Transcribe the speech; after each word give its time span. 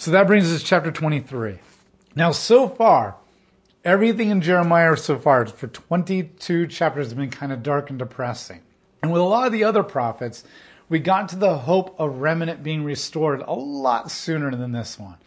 So 0.00 0.12
that 0.12 0.26
brings 0.26 0.50
us 0.50 0.60
to 0.62 0.66
chapter 0.66 0.90
23. 0.90 1.58
Now, 2.16 2.32
so 2.32 2.70
far, 2.70 3.16
everything 3.84 4.30
in 4.30 4.40
Jeremiah 4.40 4.96
so 4.96 5.18
far 5.18 5.44
for 5.44 5.66
22 5.66 6.68
chapters 6.68 7.08
has 7.08 7.12
been 7.12 7.28
kind 7.28 7.52
of 7.52 7.62
dark 7.62 7.90
and 7.90 7.98
depressing. 7.98 8.62
And 9.02 9.12
with 9.12 9.20
a 9.20 9.26
lot 9.26 9.46
of 9.46 9.52
the 9.52 9.64
other 9.64 9.82
prophets, 9.82 10.42
we 10.88 11.00
got 11.00 11.28
to 11.28 11.36
the 11.36 11.58
hope 11.58 11.94
of 12.00 12.22
remnant 12.22 12.62
being 12.62 12.82
restored 12.82 13.42
a 13.42 13.52
lot 13.52 14.10
sooner 14.10 14.50
than 14.52 14.72
this 14.72 14.98
one. 14.98 15.18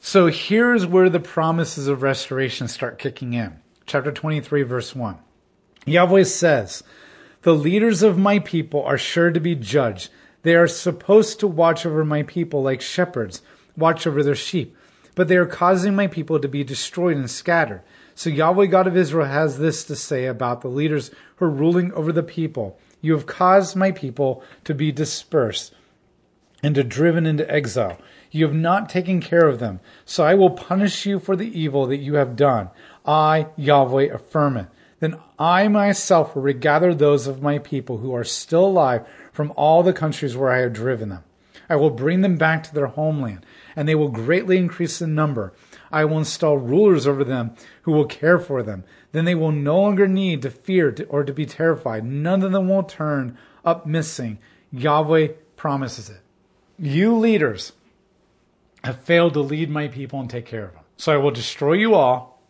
So 0.00 0.28
here's 0.28 0.86
where 0.86 1.10
the 1.10 1.20
promises 1.20 1.86
of 1.86 2.00
restoration 2.00 2.66
start 2.66 2.98
kicking 2.98 3.34
in. 3.34 3.60
Chapter 3.84 4.10
23, 4.10 4.62
verse 4.62 4.96
1. 4.96 5.18
Yahweh 5.84 6.24
says, 6.24 6.82
The 7.42 7.54
leaders 7.54 8.02
of 8.02 8.16
my 8.16 8.38
people 8.38 8.82
are 8.84 8.96
sure 8.96 9.30
to 9.30 9.38
be 9.38 9.54
judged. 9.54 10.08
They 10.44 10.54
are 10.54 10.66
supposed 10.66 11.40
to 11.40 11.46
watch 11.46 11.84
over 11.84 12.06
my 12.06 12.22
people 12.22 12.62
like 12.62 12.80
shepherds 12.80 13.42
watch 13.76 14.06
over 14.06 14.22
their 14.22 14.34
sheep. 14.34 14.76
But 15.14 15.28
they 15.28 15.36
are 15.36 15.46
causing 15.46 15.94
my 15.94 16.06
people 16.06 16.40
to 16.40 16.48
be 16.48 16.64
destroyed 16.64 17.16
and 17.16 17.30
scattered. 17.30 17.82
So 18.14 18.30
Yahweh 18.30 18.66
God 18.66 18.86
of 18.86 18.96
Israel 18.96 19.26
has 19.26 19.58
this 19.58 19.84
to 19.84 19.96
say 19.96 20.26
about 20.26 20.60
the 20.60 20.68
leaders 20.68 21.10
who 21.36 21.46
are 21.46 21.50
ruling 21.50 21.92
over 21.92 22.12
the 22.12 22.22
people. 22.22 22.78
You 23.00 23.12
have 23.12 23.26
caused 23.26 23.76
my 23.76 23.90
people 23.90 24.42
to 24.64 24.74
be 24.74 24.92
dispersed 24.92 25.74
and 26.62 26.74
to 26.74 26.82
driven 26.82 27.26
into 27.26 27.50
exile. 27.50 27.98
You 28.30 28.46
have 28.46 28.54
not 28.54 28.88
taken 28.88 29.20
care 29.20 29.46
of 29.46 29.58
them. 29.58 29.80
So 30.04 30.24
I 30.24 30.34
will 30.34 30.50
punish 30.50 31.06
you 31.06 31.18
for 31.18 31.36
the 31.36 31.60
evil 31.60 31.86
that 31.86 31.98
you 31.98 32.14
have 32.14 32.36
done. 32.36 32.70
I, 33.04 33.48
Yahweh, 33.56 34.12
affirm 34.12 34.56
it. 34.56 34.66
Then 35.00 35.16
I 35.38 35.68
myself 35.68 36.34
will 36.34 36.42
regather 36.42 36.94
those 36.94 37.26
of 37.26 37.42
my 37.42 37.58
people 37.58 37.98
who 37.98 38.14
are 38.14 38.24
still 38.24 38.64
alive 38.64 39.06
from 39.32 39.52
all 39.56 39.82
the 39.82 39.92
countries 39.92 40.36
where 40.36 40.50
I 40.50 40.60
have 40.60 40.72
driven 40.72 41.10
them. 41.10 41.24
I 41.68 41.76
will 41.76 41.90
bring 41.90 42.20
them 42.20 42.36
back 42.36 42.62
to 42.64 42.74
their 42.74 42.86
homeland, 42.86 43.44
and 43.74 43.88
they 43.88 43.94
will 43.94 44.08
greatly 44.08 44.58
increase 44.58 45.00
in 45.00 45.14
number. 45.14 45.52
I 45.90 46.04
will 46.04 46.18
install 46.18 46.58
rulers 46.58 47.06
over 47.06 47.24
them 47.24 47.54
who 47.82 47.92
will 47.92 48.06
care 48.06 48.38
for 48.38 48.62
them. 48.62 48.84
Then 49.12 49.24
they 49.24 49.34
will 49.34 49.52
no 49.52 49.80
longer 49.80 50.08
need 50.08 50.42
to 50.42 50.50
fear 50.50 50.94
or 51.08 51.24
to 51.24 51.32
be 51.32 51.46
terrified. 51.46 52.04
None 52.04 52.42
of 52.42 52.52
them 52.52 52.68
will 52.68 52.82
turn 52.82 53.38
up 53.64 53.86
missing. 53.86 54.38
Yahweh 54.72 55.28
promises 55.56 56.10
it. 56.10 56.20
You 56.78 57.16
leaders 57.16 57.72
have 58.82 59.00
failed 59.00 59.34
to 59.34 59.40
lead 59.40 59.70
my 59.70 59.88
people 59.88 60.20
and 60.20 60.28
take 60.28 60.46
care 60.46 60.64
of 60.64 60.72
them. 60.72 60.82
So 60.96 61.12
I 61.12 61.16
will 61.16 61.30
destroy 61.30 61.74
you 61.74 61.94
all. 61.94 62.42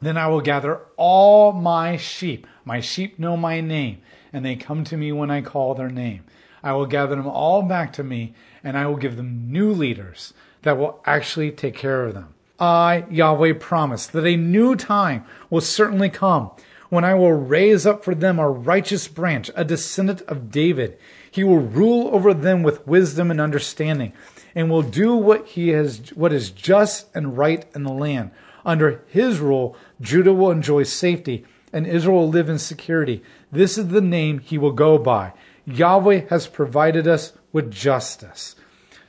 Then 0.00 0.16
I 0.16 0.28
will 0.28 0.40
gather 0.40 0.80
all 0.96 1.52
my 1.52 1.96
sheep. 1.96 2.46
My 2.64 2.80
sheep 2.80 3.18
know 3.18 3.36
my 3.36 3.60
name, 3.60 4.00
and 4.32 4.44
they 4.44 4.54
come 4.54 4.84
to 4.84 4.96
me 4.96 5.10
when 5.10 5.30
I 5.30 5.40
call 5.40 5.74
their 5.74 5.90
name. 5.90 6.24
I 6.62 6.72
will 6.72 6.86
gather 6.86 7.16
them 7.16 7.26
all 7.26 7.62
back 7.62 7.92
to 7.94 8.04
me, 8.04 8.34
and 8.64 8.76
I 8.76 8.86
will 8.86 8.96
give 8.96 9.16
them 9.16 9.50
new 9.50 9.72
leaders 9.72 10.34
that 10.62 10.78
will 10.78 11.00
actually 11.04 11.50
take 11.50 11.74
care 11.74 12.04
of 12.04 12.14
them. 12.14 12.34
I, 12.58 13.04
Yahweh, 13.10 13.54
promise 13.54 14.06
that 14.08 14.26
a 14.26 14.36
new 14.36 14.74
time 14.74 15.24
will 15.48 15.60
certainly 15.60 16.10
come 16.10 16.50
when 16.88 17.04
I 17.04 17.14
will 17.14 17.32
raise 17.32 17.86
up 17.86 18.04
for 18.04 18.14
them 18.14 18.38
a 18.38 18.48
righteous 18.48 19.08
branch, 19.08 19.50
a 19.54 19.64
descendant 19.64 20.22
of 20.22 20.50
David. 20.50 20.98
He 21.30 21.44
will 21.44 21.58
rule 21.58 22.08
over 22.12 22.34
them 22.34 22.62
with 22.62 22.86
wisdom 22.86 23.30
and 23.30 23.40
understanding, 23.40 24.12
and 24.54 24.70
will 24.70 24.82
do 24.82 25.14
what 25.14 25.46
he 25.48 25.68
has, 25.68 26.08
what 26.14 26.32
is 26.32 26.50
just 26.50 27.14
and 27.14 27.36
right 27.36 27.64
in 27.74 27.84
the 27.84 27.92
land. 27.92 28.30
Under 28.64 29.04
his 29.06 29.38
rule, 29.38 29.76
Judah 30.00 30.32
will 30.32 30.50
enjoy 30.50 30.82
safety, 30.82 31.44
and 31.72 31.86
Israel 31.86 32.16
will 32.16 32.28
live 32.28 32.48
in 32.48 32.58
security. 32.58 33.22
This 33.52 33.78
is 33.78 33.88
the 33.88 34.00
name 34.00 34.38
he 34.38 34.58
will 34.58 34.72
go 34.72 34.98
by. 34.98 35.32
Yahweh 35.68 36.26
has 36.30 36.46
provided 36.46 37.06
us 37.06 37.32
with 37.52 37.70
justice. 37.70 38.56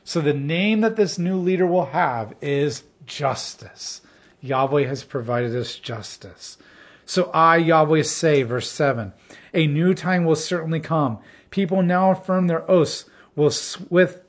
So 0.03 0.21
the 0.21 0.33
name 0.33 0.81
that 0.81 0.95
this 0.95 1.17
new 1.17 1.37
leader 1.37 1.65
will 1.65 1.87
have 1.87 2.35
is 2.41 2.83
justice. 3.05 4.01
Yahweh 4.41 4.85
has 4.85 5.03
provided 5.03 5.55
us 5.55 5.77
justice. 5.77 6.57
So 7.05 7.31
I, 7.31 7.57
Yahweh, 7.57 8.03
say, 8.03 8.43
verse 8.43 8.69
7, 8.69 9.13
a 9.53 9.67
new 9.67 9.93
time 9.93 10.25
will 10.25 10.35
certainly 10.35 10.79
come. 10.79 11.19
People 11.49 11.81
now 11.81 12.11
affirm 12.11 12.47
their 12.47 12.69
oaths 12.69 13.05
will 13.35 13.51
with 13.89 14.21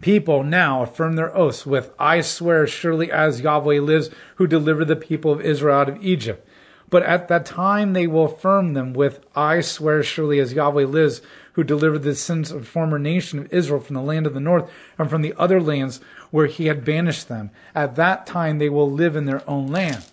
people 0.00 0.42
now 0.42 0.82
affirm 0.82 1.16
their 1.16 1.34
oaths 1.34 1.64
with 1.64 1.90
I 1.98 2.20
swear 2.20 2.66
surely 2.66 3.10
as 3.10 3.40
Yahweh 3.40 3.80
lives 3.80 4.10
who 4.36 4.46
delivered 4.46 4.88
the 4.88 4.96
people 4.96 5.32
of 5.32 5.40
Israel 5.40 5.76
out 5.76 5.88
of 5.88 6.04
Egypt. 6.04 6.46
But 6.94 7.02
at 7.02 7.26
that 7.26 7.44
time 7.44 7.92
they 7.92 8.06
will 8.06 8.26
affirm 8.26 8.74
them 8.74 8.92
with, 8.92 9.18
I 9.34 9.62
swear 9.62 10.04
surely 10.04 10.38
as 10.38 10.52
Yahweh 10.52 10.84
lives, 10.84 11.22
who 11.54 11.64
delivered 11.64 12.04
the 12.04 12.14
sins 12.14 12.52
of 12.52 12.60
the 12.60 12.66
former 12.66 13.00
nation 13.00 13.40
of 13.40 13.52
Israel 13.52 13.80
from 13.80 13.94
the 13.94 14.00
land 14.00 14.28
of 14.28 14.34
the 14.34 14.38
north 14.38 14.70
and 14.96 15.10
from 15.10 15.22
the 15.22 15.34
other 15.36 15.60
lands 15.60 16.00
where 16.30 16.46
he 16.46 16.66
had 16.66 16.84
banished 16.84 17.26
them. 17.26 17.50
At 17.74 17.96
that 17.96 18.26
time 18.26 18.60
they 18.60 18.68
will 18.68 18.88
live 18.88 19.16
in 19.16 19.24
their 19.24 19.42
own 19.50 19.66
land. 19.66 20.06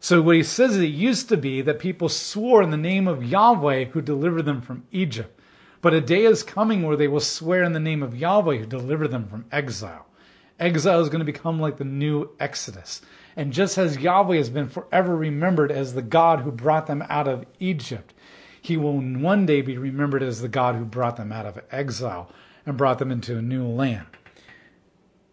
So 0.00 0.22
what 0.22 0.36
he 0.36 0.42
says 0.42 0.76
is 0.76 0.80
it 0.80 0.86
used 0.86 1.28
to 1.28 1.36
be 1.36 1.60
that 1.60 1.78
people 1.78 2.08
swore 2.08 2.62
in 2.62 2.70
the 2.70 2.78
name 2.78 3.06
of 3.06 3.22
Yahweh 3.22 3.84
who 3.90 4.00
delivered 4.00 4.46
them 4.46 4.62
from 4.62 4.84
Egypt. 4.90 5.38
But 5.82 5.92
a 5.92 6.00
day 6.00 6.24
is 6.24 6.42
coming 6.42 6.82
where 6.82 6.96
they 6.96 7.08
will 7.08 7.20
swear 7.20 7.62
in 7.62 7.74
the 7.74 7.78
name 7.78 8.02
of 8.02 8.16
Yahweh 8.16 8.56
who 8.56 8.64
delivered 8.64 9.08
them 9.08 9.28
from 9.28 9.44
exile. 9.52 10.06
Exile 10.58 11.02
is 11.02 11.10
going 11.10 11.18
to 11.18 11.30
become 11.30 11.60
like 11.60 11.76
the 11.76 11.84
new 11.84 12.30
Exodus. 12.40 13.02
And 13.36 13.52
just 13.52 13.78
as 13.78 13.98
Yahweh 13.98 14.36
has 14.36 14.50
been 14.50 14.68
forever 14.68 15.16
remembered 15.16 15.72
as 15.72 15.94
the 15.94 16.02
God 16.02 16.40
who 16.40 16.52
brought 16.52 16.86
them 16.86 17.04
out 17.08 17.28
of 17.28 17.46
Egypt, 17.58 18.12
he 18.60 18.76
will 18.76 19.00
one 19.00 19.46
day 19.46 19.62
be 19.62 19.76
remembered 19.76 20.22
as 20.22 20.40
the 20.40 20.48
God 20.48 20.74
who 20.74 20.84
brought 20.84 21.16
them 21.16 21.32
out 21.32 21.46
of 21.46 21.60
exile 21.70 22.30
and 22.64 22.76
brought 22.76 22.98
them 22.98 23.10
into 23.10 23.36
a 23.36 23.42
new 23.42 23.66
land. 23.66 24.06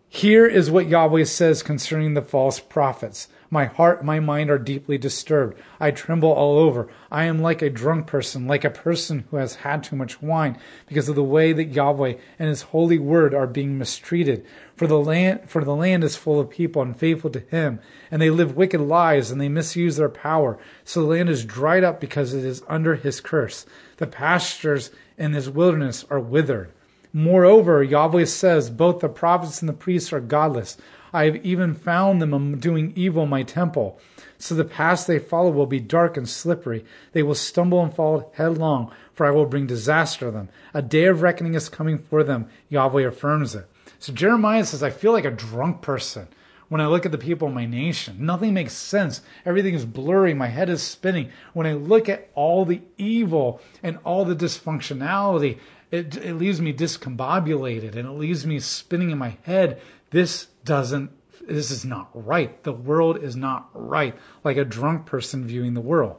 Here 0.07 0.47
is 0.47 0.71
what 0.71 0.87
Yahweh 0.87 1.25
says 1.25 1.61
concerning 1.61 2.15
the 2.15 2.21
false 2.21 2.59
prophets. 2.59 3.27
My 3.51 3.65
heart 3.65 4.05
my 4.05 4.19
mind 4.19 4.51
are 4.51 4.59
deeply 4.59 4.99
disturbed. 4.99 5.59
I 5.79 5.89
tremble 5.89 6.31
all 6.31 6.59
over. 6.59 6.87
I 7.11 7.23
am 7.23 7.41
like 7.41 7.63
a 7.63 7.69
drunk 7.69 8.05
person, 8.05 8.45
like 8.45 8.63
a 8.63 8.69
person 8.69 9.25
who 9.29 9.37
has 9.37 9.55
had 9.55 9.83
too 9.83 9.95
much 9.95 10.21
wine, 10.21 10.59
because 10.85 11.09
of 11.09 11.15
the 11.15 11.23
way 11.23 11.51
that 11.53 11.73
Yahweh 11.73 12.15
and 12.37 12.49
his 12.49 12.61
holy 12.61 12.99
word 12.99 13.33
are 13.33 13.47
being 13.47 13.77
mistreated. 13.77 14.45
For 14.75 14.85
the 14.85 14.99
land 14.99 15.49
for 15.49 15.63
the 15.63 15.75
land 15.75 16.03
is 16.03 16.15
full 16.15 16.39
of 16.39 16.51
people 16.51 16.83
unfaithful 16.83 17.31
to 17.31 17.39
him, 17.39 17.79
and 18.11 18.21
they 18.21 18.29
live 18.29 18.55
wicked 18.55 18.81
lives 18.81 19.31
and 19.31 19.41
they 19.41 19.49
misuse 19.49 19.97
their 19.97 20.09
power. 20.09 20.59
So 20.83 21.01
the 21.01 21.07
land 21.07 21.29
is 21.29 21.43
dried 21.43 21.83
up 21.83 21.99
because 21.99 22.35
it 22.35 22.45
is 22.45 22.61
under 22.67 22.95
his 22.95 23.19
curse. 23.19 23.65
The 23.97 24.07
pastures 24.07 24.91
in 25.17 25.33
his 25.33 25.49
wilderness 25.49 26.05
are 26.11 26.19
withered. 26.19 26.71
Moreover, 27.11 27.81
Yahweh 27.81 28.25
says, 28.25 28.69
both 28.69 28.99
the 28.99 29.09
prophets 29.09 29.61
and 29.61 29.69
the 29.69 29.73
priests 29.73 30.13
are 30.13 30.19
godless. 30.19 30.77
I 31.13 31.25
have 31.25 31.37
even 31.45 31.73
found 31.73 32.21
them 32.21 32.59
doing 32.59 32.93
evil 32.95 33.23
in 33.23 33.29
my 33.29 33.43
temple. 33.43 33.99
So 34.37 34.55
the 34.55 34.65
paths 34.65 35.03
they 35.03 35.19
follow 35.19 35.51
will 35.51 35.65
be 35.65 35.79
dark 35.79 36.15
and 36.15 36.27
slippery. 36.27 36.85
They 37.11 37.23
will 37.23 37.35
stumble 37.35 37.83
and 37.83 37.93
fall 37.93 38.31
headlong, 38.35 38.91
for 39.13 39.25
I 39.25 39.31
will 39.31 39.45
bring 39.45 39.67
disaster 39.67 40.27
to 40.27 40.31
them. 40.31 40.49
A 40.73 40.81
day 40.81 41.05
of 41.05 41.21
reckoning 41.21 41.55
is 41.55 41.67
coming 41.67 41.97
for 41.97 42.23
them. 42.23 42.47
Yahweh 42.69 43.03
affirms 43.03 43.55
it. 43.55 43.67
So 43.99 44.13
Jeremiah 44.13 44.63
says, 44.63 44.81
I 44.81 44.91
feel 44.91 45.11
like 45.11 45.25
a 45.25 45.31
drunk 45.31 45.81
person 45.81 46.29
when 46.69 46.79
I 46.79 46.87
look 46.87 47.05
at 47.05 47.11
the 47.11 47.17
people 47.17 47.49
in 47.49 47.53
my 47.53 47.65
nation. 47.65 48.25
Nothing 48.25 48.53
makes 48.53 48.73
sense. 48.73 49.21
Everything 49.45 49.73
is 49.73 49.85
blurry. 49.85 50.33
My 50.33 50.47
head 50.47 50.69
is 50.69 50.81
spinning. 50.81 51.31
When 51.53 51.67
I 51.67 51.73
look 51.73 52.07
at 52.07 52.29
all 52.35 52.63
the 52.63 52.81
evil 52.97 53.59
and 53.83 53.97
all 54.05 54.23
the 54.23 54.35
dysfunctionality, 54.35 55.59
it, 55.91 56.15
it 56.17 56.35
leaves 56.35 56.61
me 56.61 56.71
discombobulated 56.71 57.95
and 57.95 58.07
it 58.07 58.11
leaves 58.11 58.45
me 58.45 58.59
spinning 58.59 59.09
in 59.09 59.17
my 59.17 59.37
head. 59.43 59.81
This 60.11 60.47
doesn't, 60.63 61.11
this 61.47 61.71
is 61.71 61.85
not 61.85 62.09
right. 62.13 62.63
The 62.63 62.73
world 62.73 63.23
is 63.23 63.35
not 63.35 63.69
right, 63.73 64.15
like 64.43 64.57
a 64.57 64.65
drunk 64.65 65.05
person 65.05 65.45
viewing 65.45 65.73
the 65.73 65.81
world. 65.81 66.17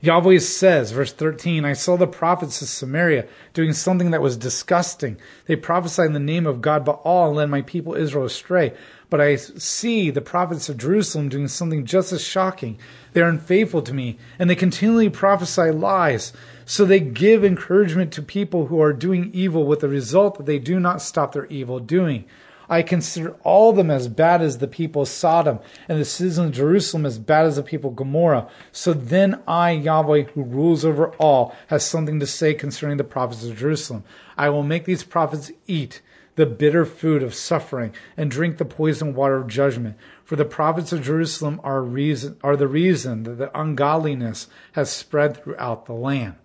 Yahweh 0.00 0.38
says, 0.38 0.92
verse 0.92 1.12
13, 1.12 1.64
I 1.64 1.72
saw 1.72 1.96
the 1.96 2.06
prophets 2.06 2.62
of 2.62 2.68
Samaria 2.68 3.26
doing 3.52 3.72
something 3.72 4.12
that 4.12 4.22
was 4.22 4.36
disgusting. 4.36 5.16
They 5.46 5.56
prophesied 5.56 6.06
in 6.06 6.12
the 6.12 6.20
name 6.20 6.46
of 6.46 6.62
God 6.62 6.84
Baal 6.84 7.26
and 7.26 7.36
led 7.36 7.50
my 7.50 7.62
people 7.62 7.96
Israel 7.96 8.26
astray. 8.26 8.74
But 9.10 9.20
I 9.20 9.34
see 9.34 10.10
the 10.10 10.20
prophets 10.20 10.68
of 10.68 10.76
Jerusalem 10.76 11.28
doing 11.28 11.48
something 11.48 11.84
just 11.84 12.12
as 12.12 12.22
shocking. 12.22 12.78
They 13.12 13.22
are 13.22 13.28
unfaithful 13.28 13.82
to 13.82 13.94
me, 13.94 14.18
and 14.38 14.48
they 14.48 14.54
continually 14.54 15.08
prophesy 15.08 15.72
lies. 15.72 16.32
So 16.64 16.84
they 16.84 17.00
give 17.00 17.44
encouragement 17.44 18.12
to 18.12 18.22
people 18.22 18.66
who 18.66 18.80
are 18.80 18.92
doing 18.92 19.30
evil 19.32 19.66
with 19.66 19.80
the 19.80 19.88
result 19.88 20.36
that 20.36 20.46
they 20.46 20.60
do 20.60 20.78
not 20.78 21.02
stop 21.02 21.32
their 21.32 21.46
evil 21.46 21.80
doing. 21.80 22.24
I 22.68 22.82
consider 22.82 23.36
all 23.42 23.70
of 23.70 23.76
them 23.76 23.90
as 23.90 24.08
bad 24.08 24.42
as 24.42 24.58
the 24.58 24.68
people 24.68 25.02
of 25.02 25.08
Sodom, 25.08 25.60
and 25.88 25.98
the 25.98 26.04
citizens 26.04 26.48
of 26.48 26.54
Jerusalem 26.54 27.06
as 27.06 27.18
bad 27.18 27.46
as 27.46 27.56
the 27.56 27.62
people 27.62 27.90
of 27.90 27.96
Gomorrah. 27.96 28.48
So 28.72 28.92
then 28.92 29.42
I, 29.48 29.70
Yahweh, 29.70 30.24
who 30.34 30.42
rules 30.42 30.84
over 30.84 31.08
all, 31.16 31.54
has 31.68 31.84
something 31.84 32.20
to 32.20 32.26
say 32.26 32.54
concerning 32.54 32.98
the 32.98 33.04
prophets 33.04 33.44
of 33.44 33.56
Jerusalem. 33.56 34.04
I 34.36 34.50
will 34.50 34.62
make 34.62 34.84
these 34.84 35.04
prophets 35.04 35.50
eat 35.66 36.02
the 36.36 36.46
bitter 36.46 36.84
food 36.84 37.22
of 37.22 37.34
suffering 37.34 37.92
and 38.16 38.30
drink 38.30 38.58
the 38.58 38.64
poisoned 38.64 39.16
water 39.16 39.36
of 39.36 39.48
judgment. 39.48 39.96
For 40.22 40.36
the 40.36 40.44
prophets 40.44 40.92
of 40.92 41.02
Jerusalem 41.02 41.60
are, 41.64 41.82
reason, 41.82 42.36
are 42.44 42.56
the 42.56 42.68
reason 42.68 43.24
that 43.24 43.38
the 43.38 43.58
ungodliness 43.58 44.46
has 44.72 44.90
spread 44.90 45.36
throughout 45.42 45.86
the 45.86 45.94
land. 45.94 46.36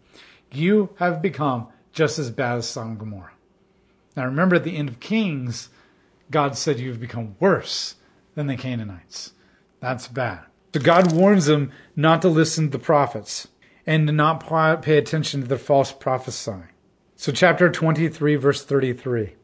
You 0.51 0.89
have 0.97 1.21
become 1.21 1.67
just 1.91 2.17
as 2.17 2.31
bad 2.31 2.57
as 2.57 2.67
Sodom 2.67 2.91
and 2.91 2.99
Gomorrah. 2.99 3.31
Now 4.15 4.25
remember 4.25 4.55
at 4.55 4.63
the 4.63 4.77
end 4.77 4.89
of 4.89 4.99
Kings, 4.99 5.69
God 6.31 6.57
said, 6.57 6.79
You've 6.79 6.99
become 6.99 7.35
worse 7.39 7.95
than 8.35 8.47
the 8.47 8.57
Canaanites. 8.57 9.33
That's 9.79 10.07
bad. 10.07 10.45
So 10.73 10.79
God 10.79 11.11
warns 11.11 11.45
them 11.45 11.71
not 11.95 12.21
to 12.23 12.29
listen 12.29 12.65
to 12.65 12.77
the 12.77 12.83
prophets 12.83 13.47
and 13.85 14.07
to 14.07 14.13
not 14.13 14.45
pay 14.81 14.97
attention 14.97 15.41
to 15.41 15.47
the 15.47 15.57
false 15.57 15.91
prophesying. 15.91 16.69
So, 17.15 17.31
chapter 17.31 17.69
23, 17.69 18.35
verse 18.35 18.65
33 18.65 19.35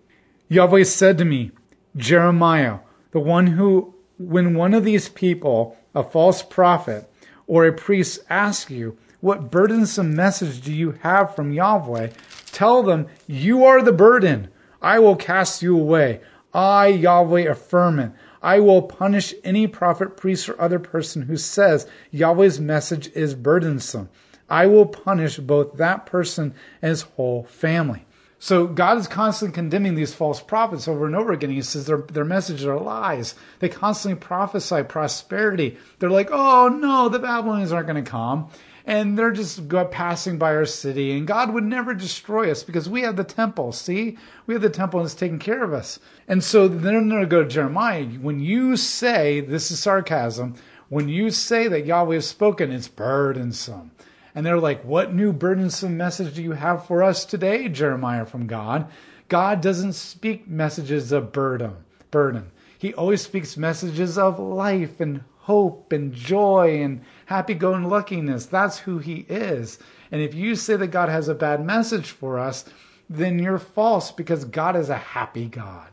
Yahweh 0.47 0.83
said 0.83 1.17
to 1.17 1.25
me, 1.25 1.51
Jeremiah, 1.95 2.79
the 3.11 3.19
one 3.19 3.47
who, 3.47 3.95
when 4.17 4.55
one 4.55 4.73
of 4.73 4.83
these 4.83 5.09
people, 5.09 5.77
a 5.93 6.03
false 6.03 6.41
prophet 6.41 7.09
or 7.47 7.65
a 7.65 7.73
priest, 7.73 8.19
asks 8.29 8.71
you, 8.71 8.97
What 9.21 9.51
burdensome 9.51 10.15
message 10.15 10.61
do 10.61 10.73
you 10.73 10.91
have 11.03 11.35
from 11.35 11.51
Yahweh? 11.51 12.09
Tell 12.47 12.83
them, 12.83 13.07
You 13.27 13.63
are 13.65 13.81
the 13.81 13.91
burden. 13.91 14.49
I 14.81 14.99
will 14.99 15.15
cast 15.15 15.61
you 15.61 15.77
away. 15.77 16.21
I, 16.54 16.88
Yahweh, 16.88 17.50
affirm 17.50 18.00
it. 18.00 18.12
I 18.42 18.60
will 18.60 18.81
punish 18.81 19.34
any 19.44 19.68
prophet, 19.68 20.16
priest, 20.16 20.48
or 20.50 20.60
other 20.60 20.80
person 20.80 21.24
who 21.24 21.38
says 21.38 21.88
Yahweh's 22.12 22.60
message 22.60 23.12
is 23.13 23.36
burdensome. 23.36 24.10
I 24.50 24.66
will 24.66 24.86
punish 24.86 25.38
both 25.38 25.78
that 25.78 26.06
person 26.06 26.54
and 26.81 26.90
his 26.90 27.01
whole 27.04 27.44
family. 27.44 28.06
So 28.42 28.68
God 28.68 28.98
is 28.98 29.07
constantly 29.07 29.54
condemning 29.54 29.96
these 29.96 30.13
false 30.13 30.42
prophets 30.42 30.88
over 30.88 31.06
and 31.06 31.16
over 31.16 31.34
again. 31.34 31.50
He 31.50 31.62
says 31.62 31.86
their, 31.86 31.98
their 31.98 32.24
messages 32.24 32.66
are 32.66 32.80
lies. 32.80 33.36
They 33.60 33.68
constantly 33.68 34.18
prophesy 34.18 34.84
prosperity. 34.84 35.78
They're 36.00 36.10
like, 36.10 36.30
oh 36.31 36.69
no, 36.69 37.10
the 37.10 37.19
Babylonians 37.19 37.74
aren't 37.74 37.88
going 37.88 38.04
to 38.04 38.10
come 38.10 38.50
and 38.89 39.15
they're 39.15 39.30
just 39.30 39.69
passing 39.91 40.39
by 40.39 40.56
our 40.56 40.65
city. 40.65 41.15
And 41.15 41.27
God 41.27 41.53
would 41.53 41.63
never 41.63 41.94
destroy 41.94 42.50
us 42.50 42.63
because 42.63 42.89
we 42.89 43.03
have 43.03 43.18
the 43.18 43.24
temple. 43.24 43.71
See, 43.71 44.18
we 44.47 44.56
have 44.56 44.63
the 44.63 44.69
temple 44.71 45.00
and 45.00 45.06
it's 45.06 45.13
taking 45.13 45.38
care 45.38 45.63
of 45.63 45.74
us. 45.74 46.00
And 46.27 46.44
so 46.44 46.68
then 46.68 46.81
they're 46.81 47.01
going 47.01 47.21
to 47.21 47.27
go 47.27 47.44
to 47.44 47.47
Jeremiah. 47.47 48.06
When 48.06 48.39
you 48.39 48.75
say, 48.75 49.41
this 49.41 49.69
is 49.69 49.80
sarcasm, 49.80 50.56
when 50.88 51.07
you 51.07 51.30
say 51.30 51.68
that 51.68 51.86
Yahweh 51.86 52.15
has 52.15 52.27
spoken, 52.27 52.71
it's 52.71 52.88
burdensome. 52.88 53.91
And 54.33 54.44
they're 54.44 54.57
like, 54.57 54.83
What 54.83 55.13
new 55.13 55.33
burdensome 55.33 55.95
message 55.95 56.33
do 56.33 56.41
you 56.41 56.53
have 56.53 56.88
for 56.88 57.03
us 57.03 57.25
today, 57.25 57.69
Jeremiah, 57.69 58.25
from 58.25 58.47
God? 58.47 58.89
God 59.27 59.62
doesn't 59.62 59.94
speak 59.94 60.47
messages 60.47 61.12
of 61.12 61.31
burden. 61.31 61.75
Burden. 62.09 62.50
He 62.80 62.95
always 62.95 63.21
speaks 63.21 63.56
messages 63.56 64.18
of 64.18 64.39
life 64.39 65.00
and 65.00 65.24
hope 65.50 65.92
and 65.92 66.13
joy 66.13 66.80
and 66.80 67.01
happy 67.25 67.56
go 67.56 67.72
luckiness. 67.72 68.46
That's 68.46 68.78
who 68.78 69.00
he 69.00 69.25
is. 69.28 69.80
And 70.12 70.22
if 70.22 70.36
you 70.36 70.56
say 70.56 70.75
that 70.75 70.92
God 70.92 71.10
has 71.10 71.28
a 71.28 71.34
bad 71.34 71.66
message 71.66 72.12
for 72.12 72.38
us, 72.38 72.66
then 73.10 73.40
you're 73.40 73.57
false 73.57 74.12
because 74.12 74.46
God 74.46 74.75
is 74.75 74.90
a 74.90 74.96
happy 74.96 75.48
God. 75.48 75.88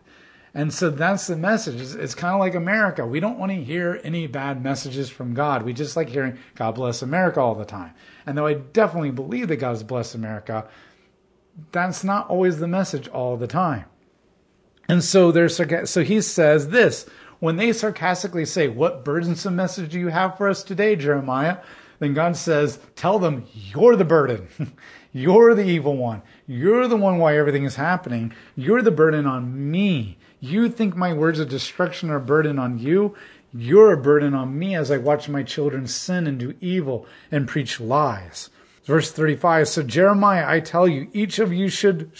And 0.52 0.74
so 0.74 0.90
that's 0.90 1.26
the 1.26 1.36
message. 1.36 1.80
It's, 1.80 1.94
it's 1.94 2.14
kind 2.14 2.34
of 2.34 2.40
like 2.40 2.54
America. 2.54 3.06
We 3.06 3.18
don't 3.18 3.38
want 3.38 3.50
to 3.50 3.64
hear 3.64 3.98
any 4.04 4.26
bad 4.26 4.62
messages 4.62 5.08
from 5.08 5.32
God. 5.32 5.62
We 5.62 5.72
just 5.72 5.96
like 5.96 6.10
hearing 6.10 6.36
God 6.54 6.74
bless 6.74 7.00
America 7.00 7.40
all 7.40 7.54
the 7.54 7.64
time. 7.64 7.94
And 8.26 8.36
though 8.36 8.46
I 8.46 8.54
definitely 8.54 9.10
believe 9.10 9.48
that 9.48 9.56
God 9.56 9.70
has 9.70 9.82
blessed 9.82 10.16
America, 10.16 10.68
that's 11.72 12.04
not 12.04 12.28
always 12.28 12.58
the 12.58 12.68
message 12.68 13.08
all 13.08 13.38
the 13.38 13.46
time. 13.46 13.86
And 14.86 15.02
so 15.02 15.32
there's 15.32 15.56
so 15.56 16.04
he 16.04 16.20
says 16.20 16.68
this 16.68 17.06
when 17.40 17.56
they 17.56 17.72
sarcastically 17.72 18.44
say, 18.44 18.68
What 18.68 19.04
burdensome 19.04 19.56
message 19.56 19.92
do 19.92 19.98
you 19.98 20.08
have 20.08 20.36
for 20.36 20.48
us 20.48 20.62
today, 20.62 20.96
Jeremiah? 20.96 21.58
Then 21.98 22.14
God 22.14 22.36
says, 22.36 22.78
Tell 22.94 23.18
them, 23.18 23.46
You're 23.52 23.96
the 23.96 24.04
burden. 24.04 24.48
You're 25.12 25.54
the 25.54 25.64
evil 25.64 25.96
one. 25.96 26.20
You're 26.46 26.88
the 26.88 26.96
one 26.96 27.16
why 27.16 27.38
everything 27.38 27.64
is 27.64 27.76
happening. 27.76 28.34
You're 28.54 28.82
the 28.82 28.90
burden 28.90 29.26
on 29.26 29.70
me. 29.70 30.18
You 30.40 30.68
think 30.68 30.94
my 30.94 31.14
words 31.14 31.40
of 31.40 31.48
destruction 31.48 32.10
are 32.10 32.16
a 32.16 32.20
burden 32.20 32.58
on 32.58 32.78
you. 32.78 33.16
You're 33.54 33.94
a 33.94 33.96
burden 33.96 34.34
on 34.34 34.58
me 34.58 34.74
as 34.74 34.90
I 34.90 34.98
watch 34.98 35.30
my 35.30 35.42
children 35.42 35.86
sin 35.86 36.26
and 36.26 36.38
do 36.38 36.54
evil 36.60 37.06
and 37.30 37.48
preach 37.48 37.80
lies. 37.80 38.50
Verse 38.84 39.10
35 39.10 39.68
So, 39.68 39.82
Jeremiah, 39.82 40.44
I 40.46 40.60
tell 40.60 40.86
you, 40.86 41.08
each 41.14 41.38
of 41.38 41.50
you 41.50 41.70
should, 41.70 42.12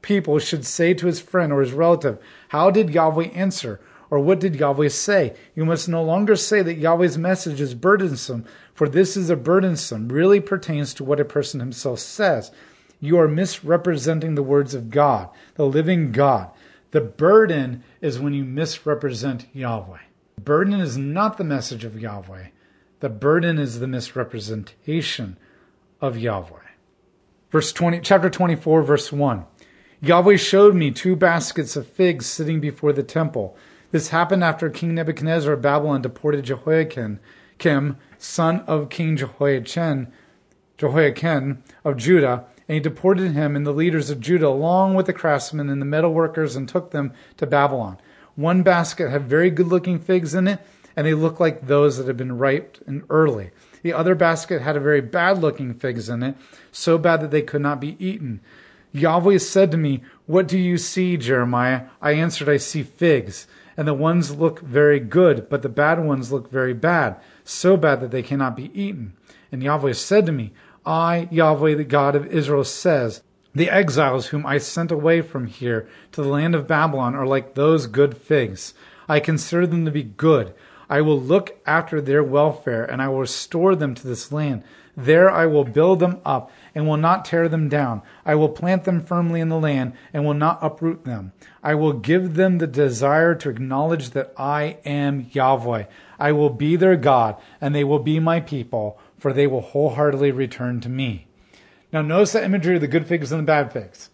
people 0.00 0.38
should 0.38 0.64
say 0.64 0.94
to 0.94 1.06
his 1.06 1.20
friend 1.20 1.52
or 1.52 1.60
his 1.60 1.72
relative, 1.72 2.18
How 2.48 2.70
did 2.70 2.90
Yahweh 2.90 3.26
answer? 3.26 3.78
Or 4.10 4.18
what 4.18 4.40
did 4.40 4.56
Yahweh 4.56 4.88
say? 4.88 5.34
You 5.54 5.64
must 5.64 5.88
no 5.88 6.02
longer 6.02 6.36
say 6.36 6.62
that 6.62 6.78
Yahweh's 6.78 7.18
message 7.18 7.60
is 7.60 7.74
burdensome, 7.74 8.44
for 8.72 8.88
this 8.88 9.16
is 9.16 9.28
a 9.28 9.36
burdensome, 9.36 10.08
really 10.08 10.40
pertains 10.40 10.94
to 10.94 11.04
what 11.04 11.20
a 11.20 11.24
person 11.24 11.60
himself 11.60 11.98
says. 11.98 12.50
You 13.00 13.18
are 13.18 13.28
misrepresenting 13.28 14.34
the 14.34 14.42
words 14.42 14.74
of 14.74 14.90
God, 14.90 15.28
the 15.54 15.66
living 15.66 16.12
God. 16.12 16.50
The 16.90 17.00
burden 17.00 17.84
is 18.00 18.18
when 18.18 18.32
you 18.32 18.44
misrepresent 18.44 19.46
Yahweh. 19.52 19.98
Burden 20.42 20.80
is 20.80 20.96
not 20.96 21.36
the 21.36 21.44
message 21.44 21.84
of 21.84 22.00
Yahweh. 22.00 22.46
The 23.00 23.08
burden 23.08 23.58
is 23.58 23.78
the 23.78 23.86
misrepresentation 23.86 25.36
of 26.00 26.16
Yahweh. 26.16 26.58
Verse 27.50 27.72
20, 27.72 28.00
chapter 28.00 28.30
24, 28.30 28.82
verse 28.82 29.12
1. 29.12 29.44
Yahweh 30.00 30.36
showed 30.36 30.74
me 30.74 30.90
two 30.90 31.16
baskets 31.16 31.76
of 31.76 31.86
figs 31.86 32.26
sitting 32.26 32.60
before 32.60 32.92
the 32.92 33.02
temple. 33.02 33.56
This 33.90 34.08
happened 34.08 34.44
after 34.44 34.68
King 34.68 34.94
Nebuchadnezzar 34.94 35.54
of 35.54 35.62
Babylon 35.62 36.02
deported 36.02 36.44
Jehoiakim, 36.44 37.20
Kim, 37.56 37.96
son 38.18 38.60
of 38.66 38.90
King 38.90 39.16
Jehoiachin, 39.16 40.12
Jehoiakim 40.76 41.62
of 41.84 41.96
Judah, 41.96 42.44
and 42.68 42.74
he 42.74 42.80
deported 42.80 43.32
him 43.32 43.56
and 43.56 43.66
the 43.66 43.72
leaders 43.72 44.10
of 44.10 44.20
Judah 44.20 44.48
along 44.48 44.94
with 44.94 45.06
the 45.06 45.14
craftsmen 45.14 45.70
and 45.70 45.80
the 45.80 45.86
metal 45.86 46.12
workers 46.12 46.54
and 46.54 46.68
took 46.68 46.90
them 46.90 47.14
to 47.38 47.46
Babylon. 47.46 47.96
One 48.36 48.62
basket 48.62 49.10
had 49.10 49.26
very 49.26 49.50
good 49.50 49.68
looking 49.68 49.98
figs 49.98 50.34
in 50.34 50.46
it, 50.46 50.60
and 50.94 51.06
they 51.06 51.14
looked 51.14 51.40
like 51.40 51.66
those 51.66 51.96
that 51.96 52.06
had 52.06 52.16
been 52.18 52.36
ripe 52.36 52.76
and 52.86 53.04
early. 53.08 53.52
The 53.82 53.94
other 53.94 54.14
basket 54.14 54.60
had 54.60 54.76
a 54.76 54.80
very 54.80 55.00
bad 55.00 55.38
looking 55.38 55.72
figs 55.72 56.10
in 56.10 56.22
it, 56.22 56.36
so 56.70 56.98
bad 56.98 57.22
that 57.22 57.30
they 57.30 57.42
could 57.42 57.62
not 57.62 57.80
be 57.80 57.96
eaten. 58.04 58.40
Yahweh 58.92 59.38
said 59.38 59.70
to 59.70 59.76
me, 59.76 60.02
What 60.26 60.46
do 60.46 60.58
you 60.58 60.76
see, 60.76 61.16
Jeremiah? 61.16 61.86
I 62.02 62.12
answered, 62.12 62.48
I 62.48 62.58
see 62.58 62.82
figs 62.82 63.46
and 63.78 63.86
the 63.86 63.94
ones 63.94 64.34
look 64.34 64.58
very 64.60 64.98
good, 64.98 65.48
but 65.48 65.62
the 65.62 65.68
bad 65.68 66.04
ones 66.04 66.32
look 66.32 66.50
very 66.50 66.74
bad, 66.74 67.14
so 67.44 67.76
bad 67.76 68.00
that 68.00 68.10
they 68.10 68.24
cannot 68.24 68.56
be 68.56 68.72
eaten. 68.78 69.12
And 69.52 69.62
Yahweh 69.62 69.92
said 69.92 70.26
to 70.26 70.32
me, 70.32 70.52
I, 70.84 71.28
Yahweh, 71.30 71.76
the 71.76 71.84
God 71.84 72.16
of 72.16 72.26
Israel, 72.26 72.64
says, 72.64 73.22
The 73.54 73.70
exiles 73.70 74.26
whom 74.26 74.44
I 74.44 74.58
sent 74.58 74.90
away 74.90 75.22
from 75.22 75.46
here 75.46 75.88
to 76.10 76.22
the 76.22 76.28
land 76.28 76.56
of 76.56 76.66
Babylon 76.66 77.14
are 77.14 77.26
like 77.26 77.54
those 77.54 77.86
good 77.86 78.16
figs. 78.16 78.74
I 79.08 79.20
consider 79.20 79.64
them 79.64 79.84
to 79.84 79.92
be 79.92 80.02
good. 80.02 80.54
I 80.90 81.00
will 81.00 81.20
look 81.20 81.56
after 81.64 82.00
their 82.00 82.24
welfare, 82.24 82.84
and 82.84 83.00
I 83.00 83.06
will 83.06 83.20
restore 83.20 83.76
them 83.76 83.94
to 83.94 84.08
this 84.08 84.32
land. 84.32 84.64
There 84.96 85.30
I 85.30 85.46
will 85.46 85.64
build 85.64 86.00
them 86.00 86.20
up 86.24 86.50
and 86.78 86.86
will 86.86 86.96
not 86.96 87.24
tear 87.24 87.48
them 87.48 87.68
down. 87.68 88.00
I 88.24 88.36
will 88.36 88.50
plant 88.50 88.84
them 88.84 89.04
firmly 89.04 89.40
in 89.40 89.48
the 89.48 89.58
land 89.58 89.94
and 90.12 90.24
will 90.24 90.32
not 90.32 90.60
uproot 90.62 91.04
them. 91.04 91.32
I 91.60 91.74
will 91.74 91.92
give 91.92 92.34
them 92.34 92.58
the 92.58 92.68
desire 92.68 93.34
to 93.34 93.50
acknowledge 93.50 94.10
that 94.10 94.32
I 94.36 94.78
am 94.84 95.26
Yahweh. 95.32 95.86
I 96.20 96.30
will 96.30 96.50
be 96.50 96.76
their 96.76 96.94
God 96.94 97.34
and 97.60 97.74
they 97.74 97.82
will 97.82 97.98
be 97.98 98.20
my 98.20 98.38
people, 98.38 98.96
for 99.18 99.32
they 99.32 99.48
will 99.48 99.60
wholeheartedly 99.60 100.30
return 100.30 100.80
to 100.82 100.88
me. 100.88 101.26
Now, 101.92 102.00
notice 102.02 102.30
the 102.30 102.44
imagery 102.44 102.76
of 102.76 102.80
the 102.80 102.86
good 102.86 103.08
figs 103.08 103.32
and 103.32 103.40
the 103.40 103.44
bad 103.44 103.72
figs. 103.72 104.10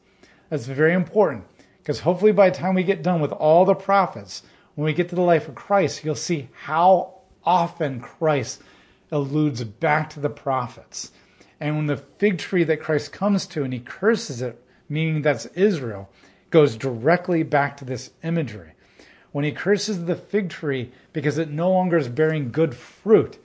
That's 0.48 0.64
very 0.64 0.94
important 0.94 1.44
because 1.82 2.00
hopefully 2.00 2.32
by 2.32 2.48
the 2.48 2.56
time 2.56 2.74
we 2.74 2.82
get 2.82 3.02
done 3.02 3.20
with 3.20 3.32
all 3.32 3.66
the 3.66 3.74
prophets, 3.74 4.42
when 4.74 4.86
we 4.86 4.94
get 4.94 5.10
to 5.10 5.14
the 5.14 5.20
life 5.20 5.48
of 5.48 5.54
Christ, 5.54 6.02
you'll 6.02 6.14
see 6.14 6.48
how 6.62 7.16
often 7.44 8.00
Christ 8.00 8.62
alludes 9.12 9.62
back 9.64 10.08
to 10.08 10.20
the 10.20 10.30
prophets. 10.30 11.12
And 11.64 11.76
when 11.76 11.86
the 11.86 11.96
fig 11.96 12.36
tree 12.36 12.62
that 12.64 12.82
Christ 12.82 13.10
comes 13.10 13.46
to 13.46 13.64
and 13.64 13.72
he 13.72 13.80
curses 13.80 14.42
it, 14.42 14.62
meaning 14.86 15.22
that's 15.22 15.46
Israel, 15.54 16.10
goes 16.50 16.76
directly 16.76 17.42
back 17.42 17.78
to 17.78 17.86
this 17.86 18.10
imagery. 18.22 18.72
When 19.32 19.46
he 19.46 19.50
curses 19.50 20.04
the 20.04 20.14
fig 20.14 20.50
tree 20.50 20.92
because 21.14 21.38
it 21.38 21.48
no 21.48 21.70
longer 21.70 21.96
is 21.96 22.08
bearing 22.08 22.52
good 22.52 22.74
fruit, 22.74 23.38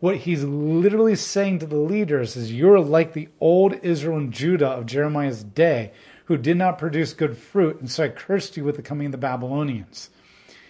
what 0.00 0.18
he's 0.18 0.44
literally 0.44 1.16
saying 1.16 1.60
to 1.60 1.66
the 1.66 1.78
leaders 1.78 2.36
is, 2.36 2.52
You're 2.52 2.78
like 2.78 3.14
the 3.14 3.30
old 3.40 3.82
Israel 3.82 4.18
and 4.18 4.34
Judah 4.34 4.68
of 4.68 4.84
Jeremiah's 4.84 5.42
day, 5.42 5.92
who 6.26 6.36
did 6.36 6.58
not 6.58 6.78
produce 6.78 7.14
good 7.14 7.38
fruit, 7.38 7.80
and 7.80 7.90
so 7.90 8.04
I 8.04 8.08
cursed 8.08 8.54
you 8.58 8.64
with 8.64 8.76
the 8.76 8.82
coming 8.82 9.06
of 9.06 9.12
the 9.12 9.18
Babylonians. 9.18 10.10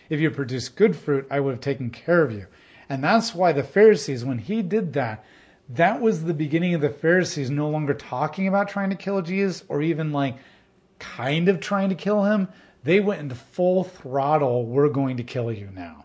If 0.09 0.21
you 0.21 0.30
produced 0.30 0.76
good 0.76 0.94
fruit, 0.94 1.26
I 1.32 1.40
would 1.40 1.50
have 1.50 1.61
taken 1.61 1.90
care 1.90 2.23
of 2.23 2.30
you. 2.30 2.47
And 2.88 3.02
that's 3.02 3.35
why 3.35 3.50
the 3.50 3.64
Pharisees, 3.64 4.25
when 4.25 4.38
he 4.38 4.62
did 4.62 4.92
that, 4.92 5.25
that 5.75 6.00
was 6.00 6.25
the 6.25 6.35
beginning 6.35 6.75
of 6.75 6.81
the 6.81 6.91
Pharisees 6.91 7.50
no 7.50 7.69
longer 7.71 7.95
talking 7.95 8.47
about 8.47 8.69
trying 8.69 8.91
to 8.91 8.97
kill 8.97 9.23
Jesus 9.23 9.64
or 9.69 9.81
even 9.83 10.12
like 10.12 10.37
kind 10.99 11.49
of 11.49 11.61
trying 11.61 11.88
to 11.88 11.95
kill 11.95 12.25
him. 12.25 12.49
They 12.85 13.00
went 13.00 13.21
into 13.21 13.35
full 13.35 13.85
throttle, 13.85 14.67
we're 14.67 14.88
going 14.88 15.17
to 15.17 15.23
kill 15.23 15.52
you 15.52 15.71
now. 15.73 16.05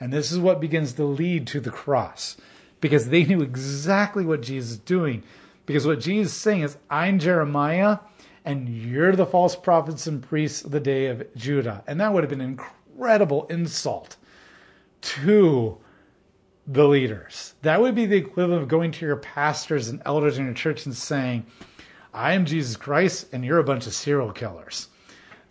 And 0.00 0.12
this 0.12 0.32
is 0.32 0.38
what 0.38 0.60
begins 0.60 0.94
to 0.94 1.04
lead 1.04 1.46
to 1.48 1.60
the 1.60 1.70
cross 1.70 2.36
because 2.80 3.08
they 3.08 3.24
knew 3.24 3.42
exactly 3.42 4.24
what 4.24 4.42
Jesus 4.42 4.72
is 4.72 4.78
doing. 4.78 5.22
Because 5.66 5.86
what 5.86 6.00
Jesus 6.00 6.32
is 6.32 6.40
saying 6.40 6.62
is, 6.62 6.76
I'm 6.90 7.18
Jeremiah, 7.18 7.98
and 8.44 8.68
you're 8.68 9.16
the 9.16 9.24
false 9.24 9.56
prophets 9.56 10.06
and 10.06 10.22
priests 10.22 10.64
of 10.64 10.72
the 10.72 10.80
day 10.80 11.06
of 11.06 11.34
Judah. 11.34 11.82
And 11.86 12.00
that 12.00 12.12
would 12.12 12.22
have 12.22 12.30
been 12.30 12.42
an 12.42 12.58
incredible 12.96 13.46
insult 13.46 14.16
to 15.00 15.78
the 16.66 16.86
leaders. 16.86 17.54
That 17.62 17.80
would 17.80 17.94
be 17.94 18.06
the 18.06 18.16
equivalent 18.16 18.62
of 18.62 18.68
going 18.68 18.92
to 18.92 19.06
your 19.06 19.16
pastors 19.16 19.88
and 19.88 20.02
elders 20.04 20.38
in 20.38 20.44
your 20.44 20.54
church 20.54 20.86
and 20.86 20.94
saying, 20.94 21.46
I 22.12 22.32
am 22.32 22.46
Jesus 22.46 22.76
Christ 22.76 23.26
and 23.32 23.44
you're 23.44 23.58
a 23.58 23.64
bunch 23.64 23.86
of 23.86 23.94
serial 23.94 24.32
killers. 24.32 24.88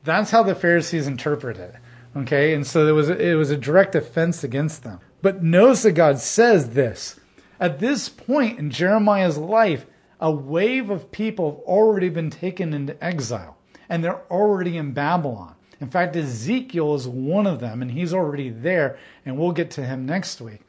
That's 0.03 0.31
how 0.31 0.43
the 0.43 0.55
Pharisees 0.55 1.07
interpreted 1.07 1.61
it. 1.61 1.75
Okay, 2.15 2.53
and 2.53 2.65
so 2.65 2.87
it 2.87 2.91
was 2.91 3.09
it 3.09 3.35
was 3.37 3.49
a 3.49 3.57
direct 3.57 3.95
offense 3.95 4.43
against 4.43 4.83
them. 4.83 4.99
But 5.21 5.41
notice 5.41 5.83
that 5.83 5.93
God 5.93 6.19
says 6.19 6.71
this. 6.71 7.19
At 7.59 7.79
this 7.79 8.09
point 8.09 8.59
in 8.59 8.69
Jeremiah's 8.69 9.37
life, 9.37 9.85
a 10.19 10.29
wave 10.29 10.89
of 10.89 11.11
people 11.11 11.51
have 11.51 11.59
already 11.61 12.09
been 12.09 12.29
taken 12.29 12.73
into 12.73 13.01
exile, 13.03 13.57
and 13.89 14.03
they're 14.03 14.21
already 14.29 14.77
in 14.77 14.91
Babylon. 14.91 15.55
In 15.79 15.89
fact, 15.89 16.15
Ezekiel 16.15 16.93
is 16.95 17.07
one 17.07 17.47
of 17.47 17.59
them, 17.59 17.81
and 17.81 17.91
he's 17.91 18.13
already 18.13 18.49
there, 18.49 18.97
and 19.25 19.37
we'll 19.37 19.51
get 19.51 19.71
to 19.71 19.85
him 19.85 20.05
next 20.05 20.39
week. 20.39 20.61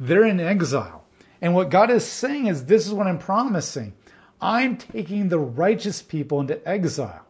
They're 0.00 0.24
in 0.24 0.40
exile. 0.40 1.04
And 1.40 1.54
what 1.54 1.70
God 1.70 1.90
is 1.90 2.04
saying 2.04 2.46
is, 2.46 2.64
this 2.64 2.86
is 2.86 2.92
what 2.92 3.06
I'm 3.06 3.18
promising. 3.18 3.94
I'm 4.40 4.76
taking 4.76 5.28
the 5.28 5.38
righteous 5.38 6.02
people 6.02 6.40
into 6.40 6.66
exile. 6.68 7.24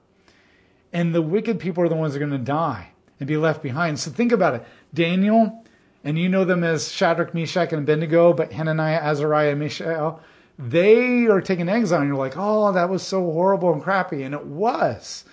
And 0.93 1.15
the 1.15 1.23
wicked 1.23 1.59
people 1.59 1.85
are 1.85 1.89
the 1.89 1.95
ones 1.95 2.13
that 2.13 2.23
are 2.23 2.27
going 2.27 2.39
to 2.39 2.45
die 2.45 2.91
and 3.21 3.27
be 3.27 3.37
left 3.37 3.63
behind. 3.63 3.99
So 3.99 4.11
think 4.11 4.33
about 4.33 4.55
it. 4.55 4.67
Daniel, 4.95 5.65
and 6.05 6.19
you 6.19 6.29
know 6.29 6.45
them 6.45 6.65
as 6.65 6.91
Shadrach, 6.91 7.35
Meshach, 7.35 7.73
and 7.73 7.83
Abednego, 7.83 8.33
but 8.33 8.53
Hananiah, 8.53 9.01
Azariah, 9.01 9.51
and 9.51 9.61
Mishael, 9.61 10.21
they 10.59 11.27
are 11.27 11.41
taken 11.41 11.69
exile. 11.69 12.01
And 12.01 12.09
you're 12.09 12.17
like, 12.17 12.37
oh, 12.37 12.73
that 12.73 12.89
was 12.89 13.03
so 13.03 13.21
horrible 13.21 13.73
and 13.73 13.83
crappy. 13.83 14.23
And 14.23 14.35
it 14.35 14.47
was. 14.47 15.25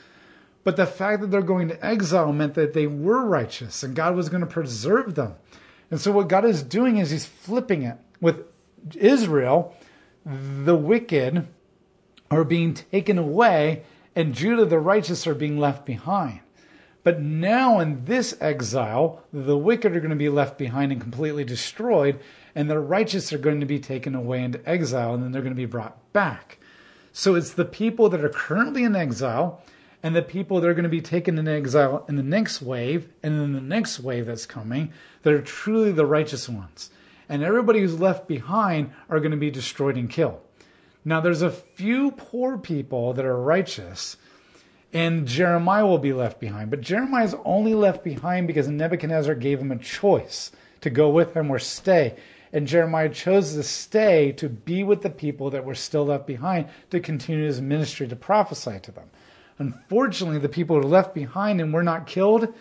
But 0.64 0.78
the 0.78 0.86
fact 0.86 1.22
that 1.22 1.32
they're 1.32 1.42
going 1.42 1.68
to 1.70 1.86
exile 1.86 2.34
meant 2.34 2.56
that 2.56 2.74
they 2.74 2.88
were 2.88 3.24
righteous 3.24 3.84
and 3.84 3.96
God 3.96 4.16
was 4.16 4.30
going 4.30 4.42
to 4.42 4.48
preserve 4.48 5.16
them. 5.16 5.36
And 5.92 6.00
so 6.00 6.12
what 6.12 6.30
God 6.30 6.46
is 6.46 6.64
doing 6.64 6.98
is 6.98 7.12
he's 7.12 7.26
flipping 7.26 7.84
it. 7.84 7.98
With 8.22 8.46
Israel, 8.96 9.76
the 10.26 10.76
wicked 10.76 11.48
are 12.32 12.44
being 12.44 12.74
taken 12.74 13.18
away, 13.18 13.84
and 14.16 14.34
Judah, 14.34 14.66
the 14.66 14.80
righteous, 14.80 15.28
are 15.28 15.36
being 15.36 15.60
left 15.60 15.86
behind. 15.86 16.40
But 17.04 17.22
now 17.22 17.80
in 17.80 18.06
this 18.06 18.36
exile, 18.42 19.22
the 19.32 19.58
wicked 19.58 19.96
are 19.96 20.00
going 20.00 20.10
to 20.10 20.16
be 20.16 20.30
left 20.30 20.58
behind 20.58 20.92
and 20.92 21.00
completely 21.00 21.44
destroyed, 21.44 22.20
and 22.56 22.70
the 22.70 22.80
righteous 22.80 23.32
are 23.32 23.38
going 23.38 23.60
to 23.60 23.66
be 23.68 23.80
taken 23.80 24.16
away 24.16 24.44
into 24.44 24.68
exile, 24.68 25.14
and 25.14 25.24
then 25.24 25.32
they're 25.32 25.44
going 25.44 25.54
to 25.54 25.56
be 25.56 25.66
brought 25.66 26.12
back. 26.14 26.58
So 27.14 27.36
it's 27.36 27.52
the 27.52 27.64
people 27.64 28.10
that 28.10 28.26
are 28.26 28.30
currently 28.30 28.84
in 28.84 28.96
exile 28.96 29.62
and 30.04 30.16
the 30.16 30.22
people 30.22 30.60
that 30.60 30.68
are 30.68 30.74
going 30.74 30.84
to 30.84 30.90
be 30.90 31.02
taken 31.02 31.38
into 31.38 31.50
exile 31.50 32.06
in 32.10 32.16
the 32.16 32.24
next 32.24 32.62
wave 32.62 33.08
and 33.24 33.40
then 33.40 33.54
the 33.54 33.62
next 33.62 34.00
wave 34.00 34.26
that's 34.26 34.46
coming 34.46 34.92
that 35.26 35.34
are 35.34 35.42
truly 35.42 35.92
the 35.92 36.06
righteous 36.06 36.48
ones. 36.48 36.92
And 37.28 37.44
everybody 37.44 37.80
who's 37.80 38.00
left 38.00 38.28
behind 38.28 38.92
are 39.10 39.20
going 39.20 39.32
to 39.32 39.38
be 39.38 39.50
destroyed 39.50 39.98
and 39.98 40.08
killed. 40.08 40.40
Now, 41.04 41.20
there's 41.20 41.42
a 41.42 41.50
few 41.50 42.12
poor 42.12 42.60
people 42.60 43.14
that 43.14 43.26
are 43.26 43.36
righteous, 43.36 44.18
and 44.94 45.28
Jeremiah 45.28 45.88
will 45.88 45.98
be 45.98 46.14
left 46.14 46.40
behind. 46.40 46.70
But 46.70 46.82
Jeremiah 46.82 47.26
is 47.26 47.36
only 47.44 47.74
left 47.74 48.04
behind 48.04 48.46
because 48.46 48.68
Nebuchadnezzar 48.68 49.34
gave 49.34 49.60
him 49.60 49.72
a 49.72 49.80
choice 49.80 50.52
to 50.82 50.92
go 50.92 51.10
with 51.10 51.36
him 51.36 51.50
or 51.50 51.58
stay. 51.58 52.16
And 52.54 52.68
Jeremiah 52.68 53.10
chose 53.10 53.56
to 53.56 53.64
stay 53.64 54.32
to 54.34 54.48
be 54.48 54.84
with 54.84 55.02
the 55.02 55.10
people 55.10 55.50
that 55.50 55.66
were 55.66 55.74
still 55.74 56.06
left 56.06 56.28
behind 56.28 56.68
to 56.92 57.00
continue 57.00 57.46
his 57.46 57.62
ministry 57.62 58.08
to 58.08 58.16
prophesy 58.16 58.80
to 58.80 58.92
them. 58.92 59.10
Unfortunately, 59.58 60.38
the 60.38 60.50
people 60.50 60.76
who 60.76 60.84
were 60.84 60.88
left 60.88 61.16
behind 61.16 61.62
and 61.62 61.74
were 61.74 61.82
not 61.82 62.06
killed 62.06 62.54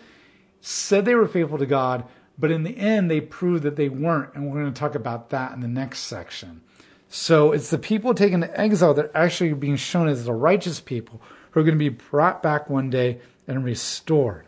said 0.61 1.05
they 1.05 1.13
were 1.13 1.27
faithful 1.27 1.59
to 1.59 1.65
God, 1.67 2.05
but 2.37 2.51
in 2.51 2.63
the 2.63 2.77
end, 2.77 3.09
they 3.09 3.21
proved 3.21 3.63
that 3.63 3.75
they 3.75 3.89
weren't. 3.89 4.33
And 4.35 4.47
we're 4.47 4.61
going 4.61 4.73
to 4.73 4.79
talk 4.79 4.95
about 4.95 5.29
that 5.29 5.53
in 5.53 5.61
the 5.61 5.67
next 5.67 5.99
section. 5.99 6.61
So 7.07 7.51
it's 7.51 7.69
the 7.69 7.77
people 7.77 8.13
taken 8.13 8.41
to 8.41 8.59
exile 8.59 8.93
that 8.93 9.05
are 9.05 9.17
actually 9.17 9.53
being 9.53 9.77
shown 9.77 10.07
as 10.07 10.25
the 10.25 10.33
righteous 10.33 10.79
people 10.79 11.21
who 11.51 11.59
are 11.59 11.63
going 11.63 11.77
to 11.77 11.79
be 11.79 11.89
brought 11.89 12.43
back 12.43 12.69
one 12.69 12.89
day 12.89 13.19
and 13.47 13.63
restored. 13.63 14.47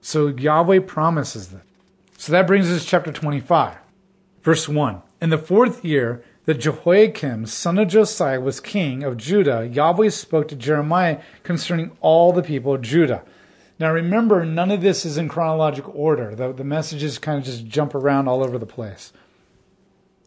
So 0.00 0.28
Yahweh 0.28 0.80
promises 0.80 1.48
that. 1.48 1.62
So 2.18 2.32
that 2.32 2.46
brings 2.46 2.70
us 2.70 2.82
to 2.82 2.88
chapter 2.88 3.10
25, 3.10 3.76
verse 4.42 4.68
1. 4.68 5.02
In 5.20 5.30
the 5.30 5.38
fourth 5.38 5.84
year, 5.84 6.22
that 6.44 6.60
Jehoiakim, 6.60 7.46
son 7.46 7.78
of 7.78 7.88
Josiah, 7.88 8.40
was 8.40 8.60
king 8.60 9.02
of 9.02 9.16
Judah, 9.16 9.68
Yahweh 9.70 10.10
spoke 10.10 10.48
to 10.48 10.56
Jeremiah 10.56 11.20
concerning 11.42 11.96
all 12.00 12.32
the 12.32 12.42
people 12.42 12.74
of 12.74 12.82
Judah. 12.82 13.22
Now 13.78 13.92
remember, 13.92 14.44
none 14.44 14.70
of 14.70 14.82
this 14.82 15.04
is 15.04 15.18
in 15.18 15.28
chronological 15.28 15.92
order. 15.96 16.34
The, 16.34 16.52
the 16.52 16.64
messages 16.64 17.18
kind 17.18 17.38
of 17.38 17.44
just 17.44 17.66
jump 17.66 17.94
around 17.94 18.28
all 18.28 18.42
over 18.42 18.58
the 18.58 18.66
place. 18.66 19.12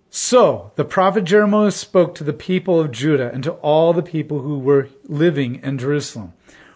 So 0.09 0.71
the 0.75 0.85
prophet 0.85 1.23
Jeremiah 1.23 1.71
spoke 1.71 2.15
to 2.15 2.23
the 2.23 2.33
people 2.33 2.79
of 2.79 2.91
Judah 2.91 3.31
and 3.31 3.43
to 3.43 3.53
all 3.53 3.93
the 3.93 4.03
people 4.03 4.41
who 4.41 4.59
were 4.59 4.89
living 5.05 5.61
in 5.63 5.77
Jerusalem. 5.77 6.33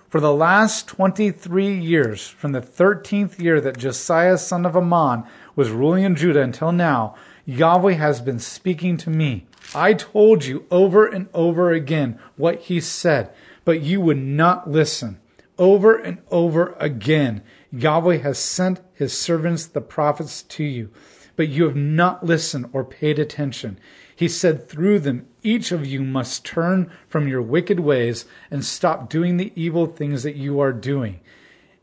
For 0.09 0.19
the 0.19 0.33
last 0.33 0.87
23 0.87 1.79
years, 1.79 2.27
from 2.27 2.51
the 2.51 2.61
13th 2.61 3.39
year 3.39 3.61
that 3.61 3.77
Josiah, 3.77 4.37
son 4.37 4.65
of 4.65 4.75
Amon, 4.75 5.23
was 5.55 5.69
ruling 5.69 6.03
in 6.03 6.15
Judah 6.15 6.41
until 6.41 6.71
now, 6.71 7.15
Yahweh 7.45 7.93
has 7.93 8.21
been 8.21 8.39
speaking 8.39 8.97
to 8.97 9.09
me. 9.09 9.47
I 9.73 9.93
told 9.93 10.45
you 10.45 10.65
over 10.69 11.05
and 11.05 11.27
over 11.33 11.71
again 11.71 12.19
what 12.35 12.59
he 12.59 12.81
said, 12.81 13.33
but 13.63 13.81
you 13.81 14.01
would 14.01 14.17
not 14.17 14.69
listen. 14.69 15.19
Over 15.61 15.95
and 15.95 16.17
over 16.31 16.75
again, 16.79 17.43
Yahweh 17.71 18.17
has 18.17 18.39
sent 18.39 18.81
his 18.95 19.15
servants, 19.15 19.67
the 19.67 19.79
prophets, 19.79 20.41
to 20.41 20.63
you, 20.63 20.89
but 21.35 21.49
you 21.49 21.65
have 21.65 21.75
not 21.75 22.25
listened 22.25 22.71
or 22.73 22.83
paid 22.83 23.19
attention. 23.19 23.77
He 24.15 24.27
said 24.27 24.67
through 24.67 25.01
them, 25.01 25.27
each 25.43 25.71
of 25.71 25.85
you 25.85 26.01
must 26.01 26.43
turn 26.43 26.91
from 27.07 27.27
your 27.27 27.43
wicked 27.43 27.79
ways 27.79 28.25
and 28.49 28.65
stop 28.65 29.07
doing 29.07 29.37
the 29.37 29.53
evil 29.55 29.85
things 29.85 30.23
that 30.23 30.35
you 30.35 30.59
are 30.59 30.73
doing. 30.73 31.19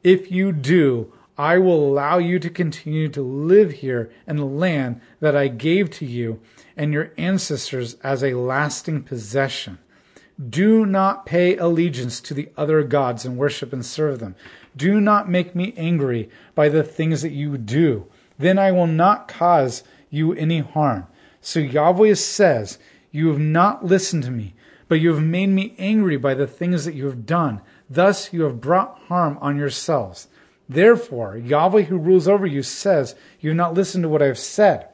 If 0.02 0.28
you 0.32 0.50
do, 0.50 1.12
I 1.38 1.58
will 1.58 1.88
allow 1.88 2.18
you 2.18 2.40
to 2.40 2.50
continue 2.50 3.08
to 3.10 3.22
live 3.22 3.70
here 3.74 4.10
in 4.26 4.38
the 4.38 4.44
land 4.44 5.00
that 5.20 5.36
I 5.36 5.46
gave 5.46 5.88
to 5.92 6.04
you 6.04 6.40
and 6.76 6.92
your 6.92 7.12
ancestors 7.16 7.94
as 8.02 8.24
a 8.24 8.34
lasting 8.34 9.04
possession. 9.04 9.78
Do 10.38 10.86
not 10.86 11.26
pay 11.26 11.56
allegiance 11.56 12.20
to 12.20 12.34
the 12.34 12.48
other 12.56 12.84
gods 12.84 13.24
and 13.24 13.36
worship 13.36 13.72
and 13.72 13.84
serve 13.84 14.20
them. 14.20 14.36
Do 14.76 15.00
not 15.00 15.28
make 15.28 15.56
me 15.56 15.74
angry 15.76 16.30
by 16.54 16.68
the 16.68 16.84
things 16.84 17.22
that 17.22 17.32
you 17.32 17.58
do. 17.58 18.06
Then 18.38 18.58
I 18.58 18.70
will 18.70 18.86
not 18.86 19.26
cause 19.26 19.82
you 20.10 20.32
any 20.32 20.60
harm. 20.60 21.08
So 21.40 21.58
Yahweh 21.58 22.14
says, 22.14 22.78
You 23.10 23.28
have 23.28 23.40
not 23.40 23.84
listened 23.84 24.22
to 24.24 24.30
me, 24.30 24.54
but 24.86 25.00
you 25.00 25.12
have 25.12 25.22
made 25.22 25.48
me 25.48 25.74
angry 25.76 26.16
by 26.16 26.34
the 26.34 26.46
things 26.46 26.84
that 26.84 26.94
you 26.94 27.06
have 27.06 27.26
done. 27.26 27.60
Thus 27.90 28.32
you 28.32 28.42
have 28.42 28.60
brought 28.60 28.98
harm 29.08 29.38
on 29.40 29.56
yourselves. 29.56 30.28
Therefore, 30.68 31.36
Yahweh 31.36 31.82
who 31.82 31.98
rules 31.98 32.28
over 32.28 32.46
you 32.46 32.62
says, 32.62 33.16
You 33.40 33.50
have 33.50 33.56
not 33.56 33.74
listened 33.74 34.02
to 34.02 34.08
what 34.08 34.22
I 34.22 34.26
have 34.26 34.38
said. 34.38 34.88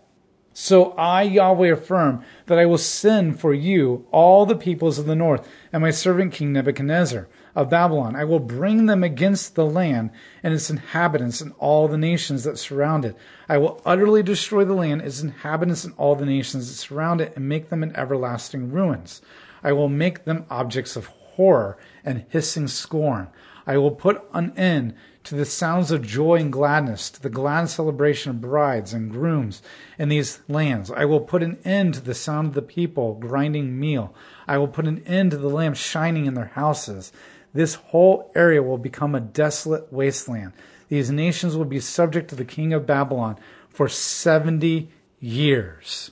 So 0.56 0.92
I, 0.92 1.22
Yahweh, 1.22 1.72
affirm 1.72 2.24
that 2.46 2.60
I 2.60 2.64
will 2.64 2.78
send 2.78 3.40
for 3.40 3.52
you 3.52 4.06
all 4.12 4.46
the 4.46 4.54
peoples 4.54 5.00
of 5.00 5.06
the 5.06 5.16
north 5.16 5.48
and 5.72 5.82
my 5.82 5.90
servant 5.90 6.32
King 6.32 6.52
Nebuchadnezzar 6.52 7.26
of 7.56 7.70
Babylon. 7.70 8.14
I 8.14 8.22
will 8.22 8.38
bring 8.38 8.86
them 8.86 9.02
against 9.02 9.56
the 9.56 9.66
land 9.66 10.10
and 10.44 10.54
its 10.54 10.70
inhabitants 10.70 11.40
and 11.40 11.52
all 11.58 11.88
the 11.88 11.98
nations 11.98 12.44
that 12.44 12.56
surround 12.56 13.04
it. 13.04 13.16
I 13.48 13.58
will 13.58 13.82
utterly 13.84 14.22
destroy 14.22 14.64
the 14.64 14.74
land, 14.74 15.02
its 15.02 15.20
inhabitants, 15.20 15.82
and 15.82 15.92
all 15.96 16.14
the 16.14 16.24
nations 16.24 16.68
that 16.68 16.74
surround 16.74 17.20
it, 17.20 17.32
and 17.34 17.48
make 17.48 17.68
them 17.68 17.82
in 17.82 17.94
everlasting 17.96 18.70
ruins. 18.70 19.22
I 19.64 19.72
will 19.72 19.88
make 19.88 20.24
them 20.24 20.46
objects 20.50 20.94
of 20.94 21.06
horror 21.06 21.76
and 22.04 22.26
hissing 22.28 22.68
scorn. 22.68 23.26
I 23.66 23.78
will 23.78 23.90
put 23.90 24.22
an 24.32 24.52
end 24.56 24.94
to 25.24 25.34
the 25.34 25.44
sounds 25.46 25.90
of 25.90 26.06
joy 26.06 26.36
and 26.36 26.52
gladness, 26.52 27.10
to 27.10 27.20
the 27.20 27.30
glad 27.30 27.64
celebration 27.70 28.30
of 28.30 28.40
brides 28.42 28.92
and 28.92 29.10
grooms 29.10 29.62
in 29.98 30.10
these 30.10 30.40
lands. 30.48 30.90
I 30.90 31.06
will 31.06 31.20
put 31.20 31.42
an 31.42 31.58
end 31.64 31.94
to 31.94 32.00
the 32.00 32.14
sound 32.14 32.48
of 32.48 32.54
the 32.54 32.62
people 32.62 33.14
grinding 33.14 33.80
meal. 33.80 34.14
I 34.46 34.58
will 34.58 34.68
put 34.68 34.86
an 34.86 35.02
end 35.06 35.30
to 35.30 35.38
the 35.38 35.48
lamps 35.48 35.80
shining 35.80 36.26
in 36.26 36.34
their 36.34 36.52
houses. 36.54 37.10
This 37.54 37.74
whole 37.74 38.30
area 38.34 38.62
will 38.62 38.78
become 38.78 39.14
a 39.14 39.20
desolate 39.20 39.90
wasteland. 39.90 40.52
These 40.88 41.10
nations 41.10 41.56
will 41.56 41.64
be 41.64 41.80
subject 41.80 42.28
to 42.28 42.36
the 42.36 42.44
king 42.44 42.74
of 42.74 42.86
Babylon 42.86 43.38
for 43.70 43.88
70 43.88 44.90
years. 45.20 46.10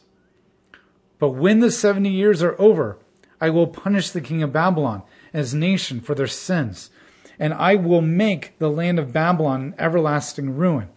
But 1.19 1.31
when 1.31 1.61
the 1.61 1.71
70 1.71 2.09
years 2.09 2.43
are 2.43 2.59
over, 2.59 2.99
I 3.41 3.51
will 3.51 3.67
punish 3.67 4.11
the 4.11 4.21
king 4.21 4.43
of 4.43 4.53
Babylon 4.53 5.03
and 5.33 5.41
his 5.41 5.53
nation 5.53 6.01
for 6.01 6.15
their 6.15 6.27
sins 6.27 6.91
and 7.39 7.55
I 7.55 7.75
will 7.75 8.03
make 8.03 8.59
the 8.59 8.71
land 8.71 8.99
of 8.99 9.13
Babylon 9.13 9.63
an 9.63 9.75
everlasting 9.79 10.57
ruin. 10.57 10.89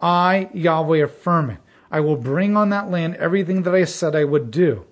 I, 0.00 0.50
Yahweh, 0.52 0.98
affirm 0.98 1.50
it. 1.50 1.58
I 1.90 2.00
will 2.00 2.16
bring 2.16 2.56
on 2.56 2.70
that 2.70 2.90
land 2.90 3.16
everything 3.16 3.62
that 3.62 3.74
I 3.74 3.84
said 3.84 4.16
I 4.16 4.24
would 4.24 4.50
do. 4.50 4.84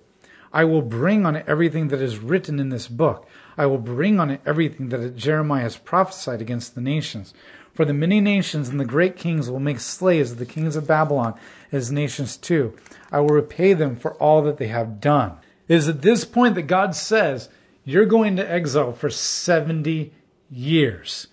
I 0.53 0.63
will 0.65 0.81
bring 0.81 1.25
on 1.25 1.35
it 1.35 1.45
everything 1.47 1.87
that 1.89 2.01
is 2.01 2.19
written 2.19 2.59
in 2.59 2.69
this 2.69 2.87
book. 2.87 3.27
I 3.57 3.65
will 3.65 3.79
bring 3.79 4.19
on 4.19 4.29
it 4.29 4.41
everything 4.45 4.89
that 4.89 5.15
Jeremiah 5.17 5.63
has 5.63 5.77
prophesied 5.77 6.41
against 6.41 6.75
the 6.75 6.81
nations. 6.81 7.33
For 7.73 7.85
the 7.85 7.93
many 7.93 8.21
nations 8.21 8.69
and 8.69 8.79
the 8.79 8.85
great 8.85 9.15
kings 9.17 9.49
will 9.49 9.59
make 9.59 9.79
slaves 9.79 10.31
of 10.31 10.37
the 10.37 10.45
kings 10.45 10.75
of 10.75 10.87
Babylon, 10.87 11.33
as 11.71 11.91
nations 11.91 12.37
too. 12.37 12.77
I 13.11 13.19
will 13.19 13.29
repay 13.29 13.73
them 13.73 13.95
for 13.95 14.13
all 14.13 14.43
that 14.43 14.57
they 14.57 14.67
have 14.67 15.01
done. 15.01 15.33
It 15.67 15.75
is 15.75 15.87
at 15.87 16.03
this 16.03 16.23
point 16.23 16.53
that 16.55 16.63
God 16.63 16.95
says, 16.95 17.49
You're 17.83 18.05
going 18.05 18.35
to 18.35 18.49
exile 18.49 18.93
for 18.93 19.09
70 19.09 20.13
years. 20.53 21.27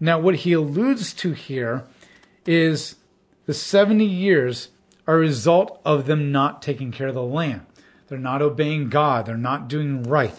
Now, 0.00 0.18
what 0.18 0.36
he 0.36 0.52
alludes 0.52 1.14
to 1.14 1.32
here 1.32 1.84
is 2.46 2.96
the 3.46 3.54
70 3.54 4.04
years 4.04 4.68
are 5.06 5.16
a 5.16 5.18
result 5.18 5.80
of 5.84 6.06
them 6.06 6.32
not 6.32 6.62
taking 6.62 6.90
care 6.90 7.08
of 7.08 7.14
the 7.14 7.22
land. 7.22 7.66
They're 8.08 8.18
not 8.18 8.42
obeying 8.42 8.90
God. 8.90 9.26
They're 9.26 9.36
not 9.36 9.68
doing 9.68 10.02
right. 10.02 10.34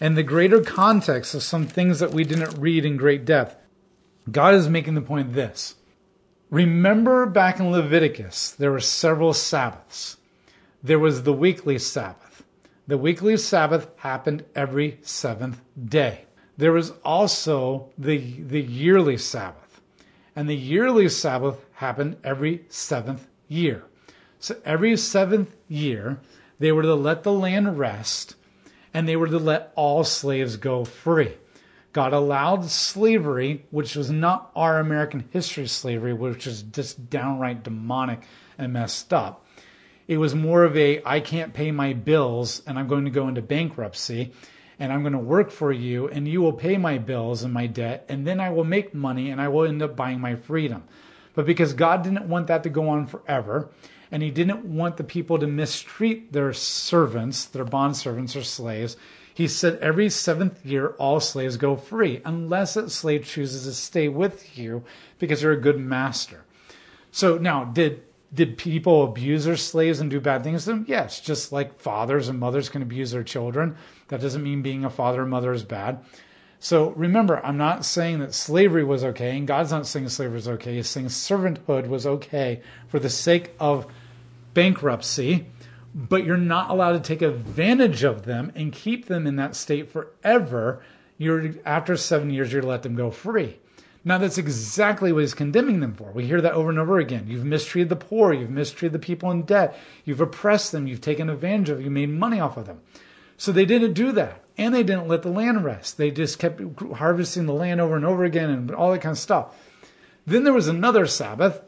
And 0.00 0.16
the 0.16 0.22
greater 0.22 0.60
context 0.62 1.34
of 1.34 1.42
some 1.42 1.66
things 1.66 1.98
that 1.98 2.12
we 2.12 2.24
didn't 2.24 2.58
read 2.58 2.84
in 2.84 2.96
great 2.96 3.24
depth, 3.24 3.56
God 4.30 4.54
is 4.54 4.68
making 4.68 4.94
the 4.94 5.00
point 5.00 5.32
this. 5.32 5.74
Remember 6.50 7.26
back 7.26 7.60
in 7.60 7.70
Leviticus, 7.70 8.50
there 8.52 8.72
were 8.72 8.80
several 8.80 9.32
Sabbaths. 9.32 10.16
There 10.82 10.98
was 10.98 11.22
the 11.22 11.32
weekly 11.32 11.78
Sabbath. 11.78 12.42
The 12.86 12.98
weekly 12.98 13.36
Sabbath 13.36 13.88
happened 13.98 14.44
every 14.54 14.98
seventh 15.02 15.60
day. 15.82 16.24
There 16.56 16.72
was 16.72 16.92
also 17.04 17.90
the, 17.96 18.18
the 18.18 18.60
yearly 18.60 19.16
Sabbath. 19.16 19.80
And 20.36 20.48
the 20.48 20.56
yearly 20.56 21.08
Sabbath 21.08 21.64
happened 21.72 22.16
every 22.22 22.64
seventh 22.68 23.26
year. 23.48 23.84
So 24.38 24.56
every 24.64 24.96
seventh 24.96 25.54
year, 25.68 26.20
they 26.58 26.72
were 26.72 26.82
to 26.82 26.94
let 26.94 27.22
the 27.22 27.32
land 27.32 27.78
rest 27.78 28.36
and 28.92 29.08
they 29.08 29.16
were 29.16 29.28
to 29.28 29.38
let 29.38 29.72
all 29.76 30.04
slaves 30.04 30.56
go 30.56 30.84
free. 30.84 31.34
God 31.92 32.12
allowed 32.12 32.66
slavery, 32.66 33.66
which 33.70 33.96
was 33.96 34.10
not 34.10 34.50
our 34.54 34.78
American 34.78 35.28
history 35.30 35.66
slavery, 35.66 36.12
which 36.12 36.46
is 36.46 36.62
just 36.62 37.10
downright 37.10 37.64
demonic 37.64 38.22
and 38.58 38.72
messed 38.72 39.12
up. 39.12 39.44
It 40.06 40.18
was 40.18 40.34
more 40.34 40.64
of 40.64 40.76
a 40.76 41.02
I 41.04 41.20
can't 41.20 41.54
pay 41.54 41.70
my 41.70 41.92
bills 41.92 42.62
and 42.66 42.78
I'm 42.78 42.88
going 42.88 43.04
to 43.04 43.10
go 43.10 43.28
into 43.28 43.42
bankruptcy 43.42 44.32
and 44.80 44.92
I'm 44.92 45.02
going 45.02 45.12
to 45.12 45.18
work 45.18 45.50
for 45.50 45.70
you 45.70 46.08
and 46.08 46.26
you 46.26 46.40
will 46.40 46.54
pay 46.54 46.78
my 46.78 46.98
bills 46.98 47.44
and 47.44 47.52
my 47.52 47.66
debt 47.66 48.06
and 48.08 48.26
then 48.26 48.40
I 48.40 48.50
will 48.50 48.64
make 48.64 48.94
money 48.94 49.30
and 49.30 49.40
I 49.40 49.48
will 49.48 49.66
end 49.66 49.82
up 49.82 49.94
buying 49.94 50.20
my 50.20 50.34
freedom. 50.34 50.82
But 51.34 51.46
because 51.46 51.74
God 51.74 52.02
didn't 52.02 52.28
want 52.28 52.48
that 52.48 52.64
to 52.64 52.70
go 52.70 52.88
on 52.88 53.06
forever 53.06 53.70
and 54.10 54.22
he 54.22 54.30
didn't 54.30 54.64
want 54.64 54.96
the 54.96 55.04
people 55.04 55.38
to 55.38 55.46
mistreat 55.46 56.32
their 56.32 56.52
servants, 56.52 57.44
their 57.44 57.64
bond 57.64 57.96
servants 57.96 58.34
or 58.34 58.42
slaves, 58.42 58.96
he 59.32 59.46
said 59.46 59.78
every 59.78 60.10
seventh 60.10 60.64
year 60.66 60.88
all 60.98 61.20
slaves 61.20 61.56
go 61.56 61.76
free, 61.76 62.20
unless 62.24 62.76
a 62.76 62.90
slave 62.90 63.24
chooses 63.24 63.64
to 63.64 63.72
stay 63.72 64.08
with 64.08 64.58
you 64.58 64.82
because 65.18 65.42
you're 65.42 65.52
a 65.52 65.60
good 65.60 65.78
master. 65.78 66.44
So 67.12 67.38
now, 67.38 67.64
did 67.64 68.02
did 68.32 68.56
people 68.56 69.04
abuse 69.04 69.44
their 69.44 69.56
slaves 69.56 70.00
and 70.00 70.10
do 70.10 70.20
bad 70.20 70.44
things 70.44 70.64
to 70.64 70.70
them? 70.70 70.84
Yes, 70.88 71.20
just 71.20 71.52
like 71.52 71.80
fathers 71.80 72.28
and 72.28 72.38
mothers 72.38 72.68
can 72.68 72.82
abuse 72.82 73.10
their 73.10 73.24
children. 73.24 73.76
That 74.08 74.20
doesn't 74.20 74.42
mean 74.42 74.62
being 74.62 74.84
a 74.84 74.90
father 74.90 75.22
or 75.22 75.26
mother 75.26 75.52
is 75.52 75.64
bad. 75.64 76.04
So 76.58 76.90
remember, 76.90 77.44
I'm 77.44 77.56
not 77.56 77.84
saying 77.84 78.20
that 78.20 78.34
slavery 78.34 78.84
was 78.84 79.02
okay, 79.02 79.36
and 79.36 79.48
God's 79.48 79.70
not 79.70 79.86
saying 79.86 80.08
slavery 80.10 80.34
was 80.34 80.48
okay. 80.48 80.76
He's 80.76 80.88
saying 80.88 81.06
servanthood 81.06 81.88
was 81.88 82.06
okay 82.06 82.60
for 82.88 82.98
the 82.98 83.10
sake 83.10 83.52
of 83.58 83.86
bankruptcy 84.54 85.46
but 85.94 86.24
you're 86.24 86.36
not 86.36 86.70
allowed 86.70 86.92
to 86.92 87.00
take 87.00 87.22
advantage 87.22 88.04
of 88.04 88.24
them 88.24 88.52
and 88.54 88.72
keep 88.72 89.06
them 89.06 89.26
in 89.26 89.36
that 89.36 89.56
state 89.56 89.90
forever. 89.90 90.82
You're 91.18 91.54
after 91.64 91.96
seven 91.96 92.30
years, 92.30 92.52
you're 92.52 92.62
to 92.62 92.68
let 92.68 92.82
them 92.82 92.94
go 92.94 93.10
free. 93.10 93.58
Now 94.04 94.18
that's 94.18 94.38
exactly 94.38 95.12
what 95.12 95.20
he's 95.20 95.34
condemning 95.34 95.80
them 95.80 95.94
for. 95.94 96.10
We 96.12 96.26
hear 96.26 96.40
that 96.40 96.54
over 96.54 96.70
and 96.70 96.78
over 96.78 96.98
again. 96.98 97.26
You've 97.28 97.44
mistreated 97.44 97.90
the 97.90 97.96
poor, 97.96 98.32
you've 98.32 98.50
mistreated 98.50 98.94
the 98.94 99.04
people 99.04 99.30
in 99.30 99.42
debt, 99.42 99.78
you've 100.04 100.20
oppressed 100.20 100.72
them, 100.72 100.86
you've 100.86 101.02
taken 101.02 101.28
advantage 101.28 101.68
of, 101.68 101.76
them, 101.76 101.84
you 101.84 101.90
made 101.90 102.10
money 102.10 102.40
off 102.40 102.56
of 102.56 102.66
them. 102.66 102.80
So 103.36 103.52
they 103.52 103.64
didn't 103.64 103.94
do 103.94 104.12
that. 104.12 104.42
And 104.58 104.74
they 104.74 104.82
didn't 104.82 105.08
let 105.08 105.22
the 105.22 105.30
land 105.30 105.64
rest. 105.64 105.96
They 105.96 106.10
just 106.10 106.38
kept 106.38 106.60
harvesting 106.96 107.46
the 107.46 107.54
land 107.54 107.80
over 107.80 107.96
and 107.96 108.04
over 108.04 108.24
again 108.24 108.50
and 108.50 108.70
all 108.70 108.92
that 108.92 109.00
kind 109.00 109.12
of 109.12 109.18
stuff. 109.18 109.54
Then 110.26 110.44
there 110.44 110.52
was 110.52 110.68
another 110.68 111.06
Sabbath, 111.06 111.62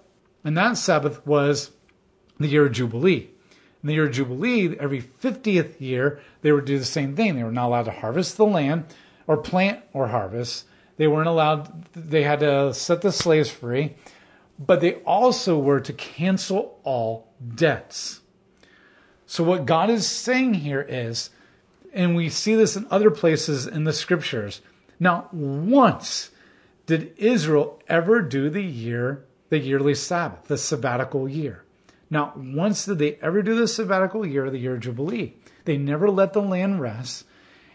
and 0.44 0.56
that 0.56 0.76
Sabbath 0.76 1.26
was 1.26 1.70
the 2.38 2.48
year 2.48 2.66
of 2.66 2.72
Jubilee. 2.72 3.30
In 3.82 3.86
the 3.88 3.94
year 3.94 4.06
of 4.06 4.12
Jubilee, 4.12 4.76
every 4.78 5.00
50th 5.00 5.80
year, 5.80 6.20
they 6.42 6.52
would 6.52 6.66
do 6.66 6.78
the 6.78 6.84
same 6.84 7.16
thing. 7.16 7.34
They 7.36 7.42
were 7.42 7.50
not 7.50 7.66
allowed 7.66 7.84
to 7.84 7.90
harvest 7.90 8.36
the 8.36 8.46
land 8.46 8.84
or 9.26 9.38
plant 9.38 9.82
or 9.92 10.08
harvest. 10.08 10.66
They 11.02 11.08
weren't 11.08 11.26
allowed, 11.26 11.84
they 11.94 12.22
had 12.22 12.38
to 12.38 12.72
set 12.72 13.02
the 13.02 13.10
slaves 13.10 13.50
free, 13.50 13.96
but 14.56 14.80
they 14.80 14.98
also 14.98 15.58
were 15.58 15.80
to 15.80 15.92
cancel 15.92 16.78
all 16.84 17.32
debts. 17.56 18.20
So, 19.26 19.42
what 19.42 19.66
God 19.66 19.90
is 19.90 20.06
saying 20.06 20.54
here 20.54 20.86
is, 20.88 21.30
and 21.92 22.14
we 22.14 22.28
see 22.28 22.54
this 22.54 22.76
in 22.76 22.86
other 22.88 23.10
places 23.10 23.66
in 23.66 23.82
the 23.82 23.92
scriptures. 23.92 24.60
Now, 25.00 25.28
once 25.32 26.30
did 26.86 27.14
Israel 27.16 27.82
ever 27.88 28.22
do 28.22 28.48
the 28.48 28.62
year, 28.62 29.24
the 29.48 29.58
yearly 29.58 29.96
Sabbath, 29.96 30.44
the 30.44 30.56
sabbatical 30.56 31.28
year. 31.28 31.64
Not 32.10 32.38
once 32.38 32.84
did 32.84 33.00
they 33.00 33.16
ever 33.16 33.42
do 33.42 33.56
the 33.56 33.66
sabbatical 33.66 34.24
year, 34.24 34.48
the 34.50 34.58
year 34.58 34.74
of 34.74 34.80
Jubilee. 34.82 35.34
They 35.64 35.78
never 35.78 36.08
let 36.08 36.32
the 36.32 36.42
land 36.42 36.80
rest. 36.80 37.24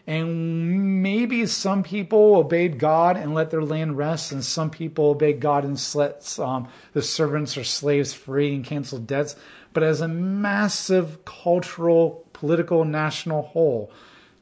And 0.08 1.02
maybe 1.02 1.44
some 1.44 1.82
people 1.82 2.36
obeyed 2.36 2.78
God 2.78 3.18
and 3.18 3.34
let 3.34 3.50
their 3.50 3.62
land 3.62 3.98
rest, 3.98 4.32
and 4.32 4.42
some 4.42 4.70
people 4.70 5.10
obeyed 5.10 5.38
God 5.38 5.64
and 5.64 5.78
let 5.94 6.38
um, 6.38 6.66
the 6.94 7.02
servants 7.02 7.58
or 7.58 7.62
slaves 7.62 8.14
free 8.14 8.54
and 8.54 8.64
canceled 8.64 9.06
debts. 9.06 9.36
But 9.74 9.82
as 9.82 10.00
a 10.00 10.08
massive 10.08 11.26
cultural, 11.26 12.24
political, 12.32 12.86
national 12.86 13.42
whole, 13.42 13.92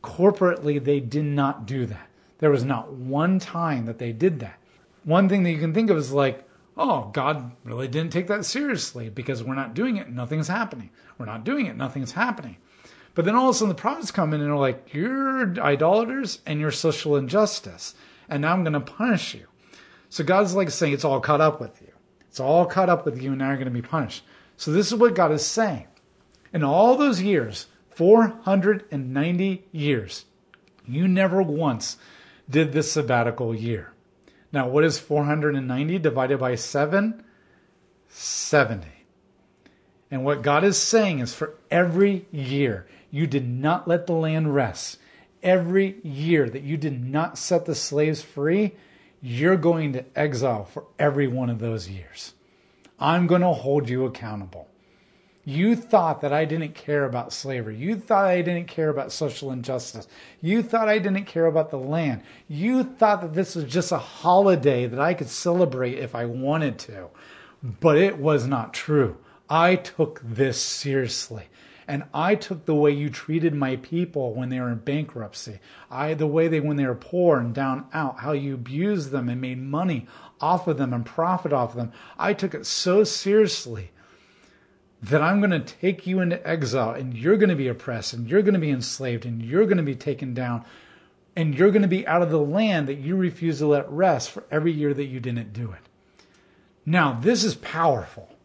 corporately, 0.05 0.83
they 0.83 1.00
did 1.00 1.24
not 1.24 1.66
do 1.66 1.85
that. 1.87 2.11
There 2.38 2.50
was 2.50 2.64
not 2.64 2.92
one 2.92 3.40
time 3.40 3.87
that 3.87 3.98
they 3.98 4.12
did 4.12 4.38
that. 4.38 4.61
One 5.02 5.29
thing 5.29 5.42
that 5.42 5.50
you 5.50 5.59
can 5.59 5.74
think 5.74 5.90
of 5.90 5.96
is 5.96 6.12
like 6.12 6.46
oh, 6.76 7.11
God 7.12 7.52
really 7.64 7.88
didn't 7.88 8.12
take 8.12 8.26
that 8.26 8.44
seriously 8.44 9.09
because 9.09 9.42
we're 9.42 9.55
not 9.55 9.74
doing 9.74 9.96
it, 9.96 10.11
nothing's 10.11 10.48
happening. 10.48 10.90
We're 11.18 11.26
not 11.26 11.44
doing 11.44 11.66
it, 11.66 11.76
nothing's 11.76 12.12
happening. 12.12 12.59
But 13.16 13.24
then 13.24 13.35
all 13.35 13.48
of 13.48 13.57
a 13.57 13.59
sudden 13.59 13.70
the 13.70 13.81
prophets 13.81 14.11
come 14.11 14.35
in 14.35 14.42
and 14.42 14.50
are 14.50 14.59
like, 14.59 14.92
you're 14.92 15.59
idolaters 15.59 16.40
and 16.44 16.61
you're 16.61 16.70
social 16.70 17.16
injustice, 17.16 17.94
and 18.29 18.42
now 18.42 18.52
I'm 18.52 18.62
going 18.62 18.74
to 18.74 18.81
punish 18.81 19.35
you. 19.35 19.46
So 20.11 20.22
God's 20.22 20.55
like 20.55 20.68
saying 20.68 20.92
it's 20.92 21.05
all 21.05 21.18
caught 21.18 21.40
up 21.40 21.59
with 21.59 21.81
you. 21.81 21.92
It's 22.29 22.40
all 22.40 22.66
caught 22.66 22.90
up 22.90 23.07
with 23.07 23.20
you, 23.20 23.31
and 23.31 23.38
now 23.38 23.48
you're 23.48 23.57
going 23.57 23.64
to 23.64 23.70
be 23.70 23.81
punished. 23.81 24.22
So 24.59 24.70
this 24.70 24.88
is 24.88 24.94
what 24.96 25.14
God 25.14 25.33
is 25.33 25.44
saying. 25.44 25.87
In 26.52 26.62
all 26.62 26.96
those 26.96 27.22
years, 27.22 27.66
490 27.94 29.64
years, 29.72 30.26
you 30.87 31.09
never 31.09 31.40
once 31.40 31.96
did 32.50 32.74
this 32.74 32.92
sabbatical 32.92 33.55
year. 33.55 33.94
Now, 34.52 34.68
what 34.68 34.85
is 34.85 34.98
490 34.98 35.98
divided 36.00 36.38
by 36.38 36.55
7? 36.55 37.24
70. 38.11 38.87
And 40.11 40.22
what 40.22 40.42
God 40.42 40.64
is 40.64 40.76
saying 40.76 41.20
is 41.20 41.33
for 41.33 41.55
every 41.70 42.26
year 42.31 42.87
you 43.11 43.27
did 43.27 43.49
not 43.49 43.88
let 43.88 44.07
the 44.07 44.12
land 44.12 44.55
rest, 44.55 44.99
every 45.42 45.97
year 46.03 46.49
that 46.49 46.62
you 46.62 46.77
did 46.77 47.05
not 47.05 47.38
set 47.38 47.64
the 47.64 47.75
slaves 47.75 48.23
free, 48.23 48.75
you're 49.23 49.57
going 49.57 49.92
to 49.92 50.05
exile 50.14 50.64
for 50.64 50.85
every 50.99 51.29
one 51.29 51.51
of 51.51 51.59
those 51.59 51.88
years. 51.88 52.35
I'm 52.99 53.27
going 53.27 53.42
to 53.42 53.49
hold 53.49 53.88
you 53.88 54.05
accountable. 54.05 54.69
You 55.45 55.77
thought 55.77 56.23
that 56.23 56.33
I 56.33 56.45
didn't 56.45 56.75
care 56.75 57.05
about 57.05 57.33
slavery. 57.33 57.77
You 57.77 57.97
thought 57.97 58.25
I 58.25 58.42
didn't 58.42 58.66
care 58.66 58.88
about 58.88 59.12
social 59.12 59.53
injustice. 59.53 60.09
You 60.40 60.61
thought 60.61 60.88
I 60.88 60.99
didn't 60.99 61.27
care 61.27 61.47
about 61.47 61.71
the 61.71 61.79
land. 61.79 62.23
You 62.49 62.83
thought 62.83 63.21
that 63.21 63.33
this 63.33 63.55
was 63.55 63.64
just 63.64 63.92
a 63.92 63.99
holiday 63.99 64.87
that 64.87 64.99
I 64.99 65.14
could 65.14 65.29
celebrate 65.29 65.99
if 65.99 66.16
I 66.16 66.25
wanted 66.25 66.81
to. 66.81 67.11
But 67.62 67.97
it 67.97 68.19
was 68.19 68.49
not 68.49 68.75
true. 68.75 69.19
I 69.49 69.77
took 69.77 70.21
this 70.25 70.61
seriously. 70.61 71.47
And 71.88 72.05
I 72.12 72.35
took 72.35 72.64
the 72.64 72.75
way 72.75 72.90
you 72.90 73.09
treated 73.11 73.55
my 73.55 73.77
people 73.77 74.35
when 74.35 74.49
they 74.49 74.59
were 74.59 74.70
in 74.70 74.79
bankruptcy. 74.79 75.61
I 75.90 76.14
the 76.14 76.27
way 76.27 76.49
they 76.49 76.59
when 76.59 76.77
they 76.77 76.87
were 76.87 76.96
poor 76.96 77.38
and 77.38 77.55
down 77.55 77.87
out, 77.92 78.20
how 78.20 78.33
you 78.33 78.55
abused 78.55 79.11
them 79.11 79.29
and 79.29 79.40
made 79.40 79.62
money 79.62 80.07
off 80.40 80.66
of 80.66 80.79
them 80.79 80.92
and 80.92 81.07
profit 81.07 81.53
off 81.53 81.70
of 81.70 81.77
them. 81.77 81.92
I 82.18 82.33
took 82.33 82.55
it 82.55 82.66
so 82.66 83.05
seriously 83.05 83.92
that 85.01 85.22
I'm 85.22 85.40
going 85.40 85.51
to 85.51 85.61
take 85.61 86.07
you 86.07 86.20
into 86.20 86.44
exile 86.46 86.90
and 86.90 87.16
you're 87.16 87.37
going 87.37 87.51
to 87.51 87.57
be 87.57 87.68
oppressed 87.68 88.12
and 88.12 88.29
you're 88.29 88.42
going 88.42 88.55
to 88.55 88.61
be 88.61 88.70
enslaved 88.70 89.25
and 89.25 89.40
you're 89.40 89.66
going 89.66 89.77
to 89.77 89.83
be 89.83 89.94
taken 89.94 90.35
down 90.35 90.64
and 91.37 91.55
you're 91.55 91.70
going 91.70 91.83
to 91.83 91.88
be 91.88 92.07
out 92.07 92.22
of 92.22 92.31
the 92.31 92.40
land 92.40 92.88
that 92.88 92.94
you 92.94 93.14
refuse 93.14 93.59
to 93.59 93.66
let 93.66 93.90
rest 93.90 94.31
for 94.31 94.42
every 94.51 94.72
year 94.72 94.92
that 94.92 95.05
you 95.05 95.20
didn't 95.20 95.53
do 95.53 95.70
it. 95.70 95.83
Now, 96.85 97.18
this 97.20 97.44
is 97.44 97.55
powerful 97.57 98.36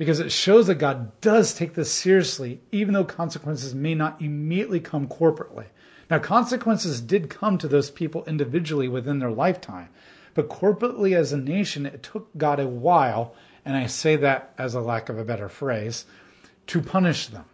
because 0.00 0.18
it 0.18 0.32
shows 0.32 0.66
that 0.66 0.76
God 0.76 1.20
does 1.20 1.52
take 1.52 1.74
this 1.74 1.92
seriously, 1.92 2.62
even 2.72 2.94
though 2.94 3.04
consequences 3.04 3.74
may 3.74 3.94
not 3.94 4.22
immediately 4.22 4.80
come 4.80 5.06
corporately. 5.06 5.66
Now, 6.08 6.18
consequences 6.18 7.02
did 7.02 7.28
come 7.28 7.58
to 7.58 7.68
those 7.68 7.90
people 7.90 8.24
individually 8.24 8.88
within 8.88 9.18
their 9.18 9.30
lifetime, 9.30 9.90
but 10.32 10.48
corporately 10.48 11.14
as 11.14 11.34
a 11.34 11.36
nation, 11.36 11.84
it 11.84 12.02
took 12.02 12.30
God 12.38 12.58
a 12.58 12.66
while, 12.66 13.34
and 13.62 13.76
I 13.76 13.84
say 13.88 14.16
that 14.16 14.54
as 14.56 14.72
a 14.72 14.80
lack 14.80 15.10
of 15.10 15.18
a 15.18 15.24
better 15.24 15.50
phrase, 15.50 16.06
to 16.68 16.80
punish 16.80 17.26
them. 17.26 17.44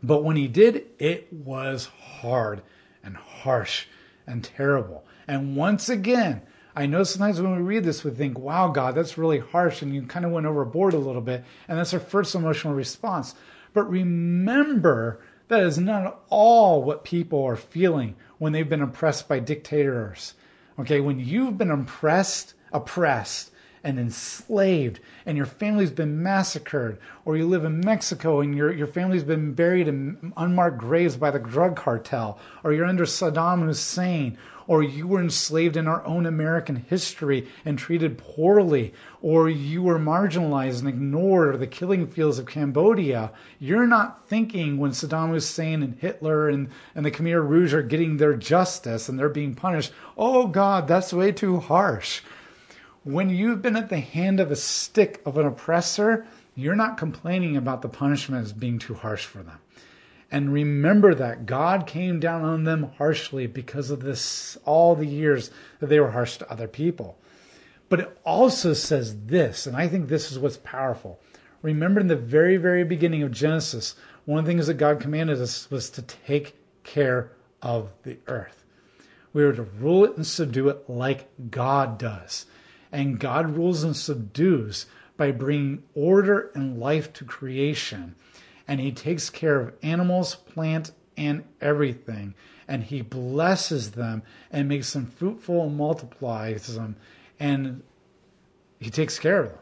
But 0.00 0.22
when 0.22 0.36
he 0.36 0.46
did, 0.46 0.84
it 1.00 1.32
was 1.32 1.86
hard 1.86 2.62
and 3.02 3.16
harsh 3.16 3.86
and 4.28 4.44
terrible. 4.44 5.04
And 5.26 5.56
once 5.56 5.88
again, 5.88 6.42
I 6.78 6.86
know 6.86 7.02
sometimes 7.02 7.40
when 7.40 7.56
we 7.56 7.62
read 7.62 7.82
this, 7.82 8.04
we 8.04 8.12
think, 8.12 8.38
wow, 8.38 8.68
God, 8.68 8.94
that's 8.94 9.18
really 9.18 9.40
harsh, 9.40 9.82
and 9.82 9.92
you 9.92 10.02
kind 10.02 10.24
of 10.24 10.30
went 10.30 10.46
overboard 10.46 10.94
a 10.94 10.98
little 10.98 11.20
bit. 11.20 11.42
And 11.66 11.76
that's 11.76 11.92
our 11.92 11.98
first 11.98 12.36
emotional 12.36 12.72
response. 12.72 13.34
But 13.74 13.90
remember, 13.90 15.20
that 15.48 15.64
is 15.64 15.76
not 15.76 16.06
at 16.06 16.16
all 16.28 16.84
what 16.84 17.02
people 17.02 17.42
are 17.42 17.56
feeling 17.56 18.14
when 18.38 18.52
they've 18.52 18.68
been 18.68 18.80
oppressed 18.80 19.26
by 19.26 19.40
dictators. 19.40 20.34
Okay, 20.78 21.00
when 21.00 21.18
you've 21.18 21.58
been 21.58 21.72
oppressed, 21.72 22.54
oppressed, 22.72 23.50
and 23.82 23.98
enslaved 23.98 25.00
and 25.26 25.36
your 25.36 25.46
family's 25.46 25.90
been 25.90 26.22
massacred 26.22 26.98
or 27.24 27.36
you 27.36 27.46
live 27.46 27.64
in 27.64 27.80
Mexico 27.80 28.40
and 28.40 28.56
your, 28.56 28.72
your 28.72 28.86
family's 28.86 29.22
been 29.24 29.52
buried 29.52 29.88
in 29.88 30.32
unmarked 30.36 30.78
graves 30.78 31.16
by 31.16 31.30
the 31.30 31.38
drug 31.38 31.76
cartel 31.76 32.38
or 32.64 32.72
you're 32.72 32.84
under 32.84 33.04
Saddam 33.04 33.64
Hussein 33.64 34.36
or 34.68 34.82
you 34.82 35.08
were 35.08 35.20
enslaved 35.20 35.76
in 35.76 35.88
our 35.88 36.04
own 36.04 36.26
American 36.26 36.76
history 36.76 37.48
and 37.64 37.78
treated 37.78 38.18
poorly, 38.18 38.92
or 39.20 39.48
you 39.48 39.82
were 39.82 39.98
marginalized 39.98 40.80
and 40.80 40.88
ignored, 40.88 41.54
or 41.54 41.58
the 41.58 41.66
killing 41.66 42.06
fields 42.06 42.38
of 42.38 42.46
Cambodia, 42.46 43.32
you're 43.58 43.86
not 43.86 44.28
thinking 44.28 44.76
when 44.76 44.92
Saddam 44.92 45.30
Hussein 45.30 45.82
and 45.82 45.98
Hitler 45.98 46.50
and, 46.50 46.68
and 46.94 47.04
the 47.04 47.10
Khmer 47.10 47.48
Rouge 47.48 47.74
are 47.74 47.82
getting 47.82 48.18
their 48.18 48.36
justice 48.36 49.08
and 49.08 49.18
they're 49.18 49.30
being 49.30 49.54
punished, 49.54 49.90
oh 50.16 50.46
God, 50.46 50.86
that's 50.86 51.12
way 51.12 51.32
too 51.32 51.58
harsh. 51.58 52.20
When 53.04 53.30
you've 53.30 53.62
been 53.62 53.76
at 53.76 53.88
the 53.88 54.00
hand 54.00 54.38
of 54.38 54.50
a 54.50 54.56
stick 54.56 55.22
of 55.24 55.38
an 55.38 55.46
oppressor, 55.46 56.26
you're 56.54 56.76
not 56.76 56.98
complaining 56.98 57.56
about 57.56 57.80
the 57.80 57.88
punishment 57.88 58.44
as 58.44 58.52
being 58.52 58.78
too 58.78 58.94
harsh 58.94 59.24
for 59.24 59.42
them. 59.42 59.58
And 60.30 60.52
remember 60.52 61.14
that 61.14 61.46
God 61.46 61.86
came 61.86 62.20
down 62.20 62.44
on 62.44 62.64
them 62.64 62.92
harshly 62.98 63.46
because 63.46 63.90
of 63.90 64.00
this, 64.00 64.58
all 64.64 64.94
the 64.94 65.06
years 65.06 65.50
that 65.80 65.86
they 65.86 66.00
were 66.00 66.10
harsh 66.10 66.36
to 66.38 66.50
other 66.50 66.68
people. 66.68 67.18
But 67.88 68.00
it 68.00 68.18
also 68.24 68.74
says 68.74 69.24
this, 69.26 69.66
and 69.66 69.74
I 69.74 69.88
think 69.88 70.08
this 70.08 70.30
is 70.30 70.38
what's 70.38 70.58
powerful. 70.58 71.18
Remember 71.62 72.00
in 72.00 72.08
the 72.08 72.16
very, 72.16 72.58
very 72.58 72.84
beginning 72.84 73.22
of 73.22 73.32
Genesis, 73.32 73.94
one 74.26 74.38
of 74.38 74.44
the 74.44 74.50
things 74.50 74.66
that 74.66 74.74
God 74.74 75.00
commanded 75.00 75.40
us 75.40 75.70
was 75.70 75.88
to 75.90 76.02
take 76.02 76.54
care 76.84 77.32
of 77.62 77.90
the 78.02 78.18
earth. 78.26 78.64
We 79.32 79.44
were 79.44 79.54
to 79.54 79.62
rule 79.62 80.04
it 80.04 80.16
and 80.16 80.26
subdue 80.26 80.68
it 80.68 80.88
like 80.88 81.28
God 81.50 81.98
does. 81.98 82.46
And 82.92 83.18
God 83.18 83.56
rules 83.56 83.82
and 83.82 83.96
subdues 83.96 84.86
by 85.16 85.32
bringing 85.32 85.82
order 85.94 86.50
and 86.54 86.78
life 86.78 87.12
to 87.14 87.24
creation. 87.24 88.14
And 88.68 88.78
He 88.78 88.92
takes 88.92 89.30
care 89.30 89.58
of 89.60 89.74
animals, 89.82 90.36
plant, 90.36 90.92
and 91.16 91.42
everything. 91.60 92.34
And 92.68 92.84
He 92.84 93.02
blesses 93.02 93.92
them 93.92 94.22
and 94.52 94.68
makes 94.68 94.92
them 94.92 95.06
fruitful 95.06 95.66
and 95.66 95.76
multiplies 95.76 96.76
them. 96.76 96.96
And 97.40 97.82
He 98.78 98.90
takes 98.90 99.18
care 99.18 99.40
of 99.40 99.48
them. 99.50 99.58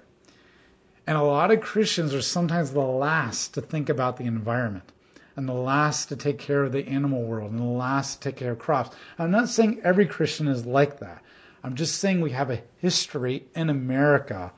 And 1.06 1.16
a 1.16 1.22
lot 1.22 1.52
of 1.52 1.60
Christians 1.60 2.12
are 2.12 2.20
sometimes 2.20 2.72
the 2.72 2.80
last 2.80 3.54
to 3.54 3.60
think 3.60 3.88
about 3.88 4.16
the 4.16 4.24
environment 4.24 4.92
and 5.36 5.48
the 5.48 5.52
last 5.52 6.08
to 6.08 6.16
take 6.16 6.38
care 6.38 6.64
of 6.64 6.72
the 6.72 6.88
animal 6.88 7.22
world 7.22 7.52
and 7.52 7.60
the 7.60 7.64
last 7.64 8.20
to 8.20 8.30
take 8.30 8.36
care 8.36 8.52
of 8.52 8.58
crops. 8.58 8.96
I'm 9.18 9.30
not 9.30 9.48
saying 9.48 9.80
every 9.84 10.06
Christian 10.06 10.48
is 10.48 10.66
like 10.66 10.98
that. 11.00 11.22
I'm 11.62 11.74
just 11.74 11.98
saying 11.98 12.20
we 12.20 12.30
have 12.30 12.50
a 12.50 12.62
history 12.78 13.44
in 13.54 13.70
America 13.70 14.52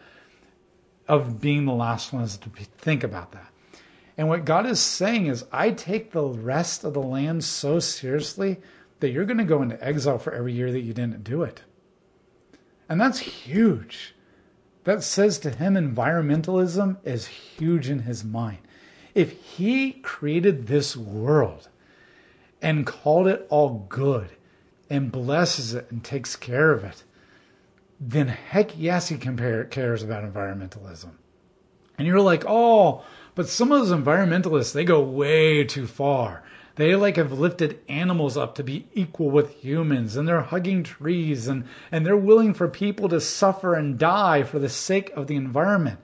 of 1.08 1.40
being 1.40 1.64
the 1.64 1.72
last 1.72 2.12
ones 2.12 2.36
to 2.38 2.50
think 2.78 3.02
about 3.02 3.32
that. 3.32 3.50
And 4.18 4.28
what 4.28 4.44
God 4.44 4.66
is 4.66 4.80
saying 4.80 5.26
is, 5.26 5.44
I 5.50 5.70
take 5.70 6.12
the 6.12 6.24
rest 6.24 6.84
of 6.84 6.92
the 6.92 7.02
land 7.02 7.44
so 7.44 7.78
seriously 7.78 8.58
that 9.00 9.10
you're 9.10 9.24
going 9.24 9.38
to 9.38 9.44
go 9.44 9.62
into 9.62 9.82
exile 9.82 10.18
for 10.18 10.34
every 10.34 10.52
year 10.52 10.70
that 10.72 10.80
you 10.80 10.92
didn't 10.92 11.24
do 11.24 11.42
it. 11.44 11.62
And 12.88 13.00
that's 13.00 13.20
huge. 13.20 14.14
That 14.84 15.02
says 15.02 15.38
to 15.40 15.50
him, 15.50 15.74
environmentalism 15.74 16.98
is 17.04 17.26
huge 17.28 17.88
in 17.88 18.00
his 18.00 18.24
mind. 18.24 18.58
If 19.14 19.32
he 19.40 19.92
created 19.92 20.66
this 20.66 20.96
world 20.96 21.68
and 22.60 22.86
called 22.86 23.28
it 23.28 23.46
all 23.48 23.86
good, 23.88 24.30
and 24.90 25.12
blesses 25.12 25.74
it 25.74 25.90
and 25.90 26.02
takes 26.02 26.36
care 26.36 26.72
of 26.72 26.84
it, 26.84 27.04
then 28.00 28.28
heck 28.28 28.78
yes, 28.78 29.08
he 29.08 29.16
compare, 29.16 29.64
cares 29.64 30.02
about 30.02 30.24
environmentalism. 30.24 31.10
And 31.98 32.06
you're 32.06 32.20
like, 32.20 32.44
oh, 32.46 33.04
but 33.38 33.48
some 33.48 33.70
of 33.70 33.78
those 33.78 33.96
environmentalists, 33.96 34.72
they 34.72 34.82
go 34.82 35.00
way 35.00 35.62
too 35.62 35.86
far. 35.86 36.42
They 36.74 36.96
like 36.96 37.14
have 37.18 37.30
lifted 37.30 37.78
animals 37.88 38.36
up 38.36 38.56
to 38.56 38.64
be 38.64 38.88
equal 38.94 39.30
with 39.30 39.54
humans 39.62 40.16
and 40.16 40.26
they're 40.26 40.40
hugging 40.40 40.82
trees 40.82 41.46
and, 41.46 41.62
and 41.92 42.04
they're 42.04 42.16
willing 42.16 42.52
for 42.52 42.66
people 42.66 43.08
to 43.10 43.20
suffer 43.20 43.76
and 43.76 43.96
die 43.96 44.42
for 44.42 44.58
the 44.58 44.68
sake 44.68 45.10
of 45.10 45.28
the 45.28 45.36
environment. 45.36 46.00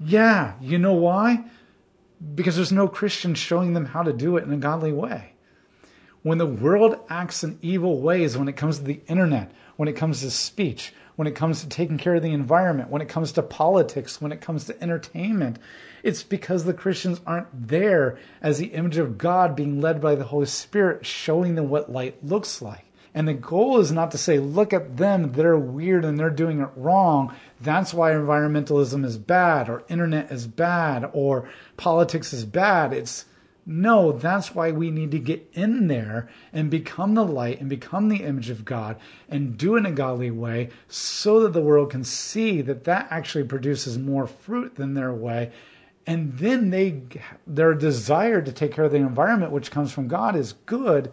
Yeah, 0.00 0.54
you 0.58 0.78
know 0.78 0.94
why? 0.94 1.44
Because 2.34 2.56
there's 2.56 2.72
no 2.72 2.88
Christian 2.88 3.34
showing 3.34 3.74
them 3.74 3.84
how 3.84 4.02
to 4.02 4.14
do 4.14 4.38
it 4.38 4.44
in 4.44 4.52
a 4.54 4.56
godly 4.56 4.90
way 4.90 5.34
when 6.24 6.38
the 6.38 6.46
world 6.46 6.96
acts 7.10 7.44
in 7.44 7.58
evil 7.60 8.00
ways 8.00 8.36
when 8.36 8.48
it 8.48 8.56
comes 8.56 8.78
to 8.78 8.84
the 8.84 9.02
internet, 9.06 9.52
when 9.76 9.88
it 9.88 9.96
comes 9.96 10.22
to 10.22 10.30
speech, 10.30 10.94
when 11.16 11.28
it 11.28 11.34
comes 11.34 11.60
to 11.60 11.68
taking 11.68 11.98
care 11.98 12.16
of 12.16 12.22
the 12.22 12.32
environment, 12.32 12.90
when 12.90 13.02
it 13.02 13.08
comes 13.08 13.32
to 13.32 13.42
politics, 13.42 14.20
when 14.20 14.32
it 14.32 14.40
comes 14.40 14.64
to 14.64 14.82
entertainment, 14.82 15.58
it's 16.02 16.22
because 16.22 16.64
the 16.64 16.74
Christians 16.74 17.20
aren't 17.26 17.68
there 17.68 18.18
as 18.42 18.58
the 18.58 18.66
image 18.66 18.98
of 18.98 19.16
God 19.18 19.56
being 19.56 19.80
led 19.80 20.00
by 20.00 20.14
the 20.14 20.24
Holy 20.24 20.46
Spirit, 20.46 21.06
showing 21.06 21.54
them 21.54 21.68
what 21.68 21.92
light 21.92 22.24
looks 22.24 22.60
like. 22.60 22.84
And 23.14 23.28
the 23.28 23.34
goal 23.34 23.78
is 23.78 23.92
not 23.92 24.10
to 24.10 24.18
say, 24.18 24.40
look 24.40 24.72
at 24.72 24.96
them, 24.96 25.32
they're 25.32 25.56
weird 25.56 26.04
and 26.04 26.18
they're 26.18 26.30
doing 26.30 26.60
it 26.60 26.70
wrong. 26.74 27.32
That's 27.60 27.94
why 27.94 28.10
environmentalism 28.10 29.04
is 29.04 29.16
bad, 29.16 29.68
or 29.68 29.84
internet 29.88 30.32
is 30.32 30.48
bad, 30.48 31.08
or 31.12 31.48
politics 31.76 32.32
is 32.32 32.44
bad. 32.44 32.92
It's 32.92 33.24
no, 33.66 34.12
that's 34.12 34.54
why 34.54 34.72
we 34.72 34.90
need 34.90 35.10
to 35.12 35.18
get 35.18 35.48
in 35.54 35.86
there 35.86 36.28
and 36.52 36.70
become 36.70 37.14
the 37.14 37.24
light 37.24 37.60
and 37.60 37.70
become 37.70 38.08
the 38.08 38.22
image 38.22 38.50
of 38.50 38.64
God 38.64 38.98
and 39.28 39.56
do 39.56 39.76
it 39.76 39.80
in 39.80 39.86
a 39.86 39.90
godly 39.92 40.30
way 40.30 40.68
so 40.88 41.40
that 41.40 41.54
the 41.54 41.62
world 41.62 41.90
can 41.90 42.04
see 42.04 42.60
that 42.60 42.84
that 42.84 43.06
actually 43.10 43.44
produces 43.44 43.96
more 43.98 44.26
fruit 44.26 44.74
than 44.74 44.92
their 44.92 45.14
way. 45.14 45.50
And 46.06 46.36
then 46.36 46.68
they 46.68 47.02
their 47.46 47.72
desire 47.72 48.42
to 48.42 48.52
take 48.52 48.72
care 48.72 48.84
of 48.84 48.92
the 48.92 48.98
environment, 48.98 49.52
which 49.52 49.70
comes 49.70 49.90
from 49.92 50.08
God, 50.08 50.36
is 50.36 50.52
good, 50.66 51.10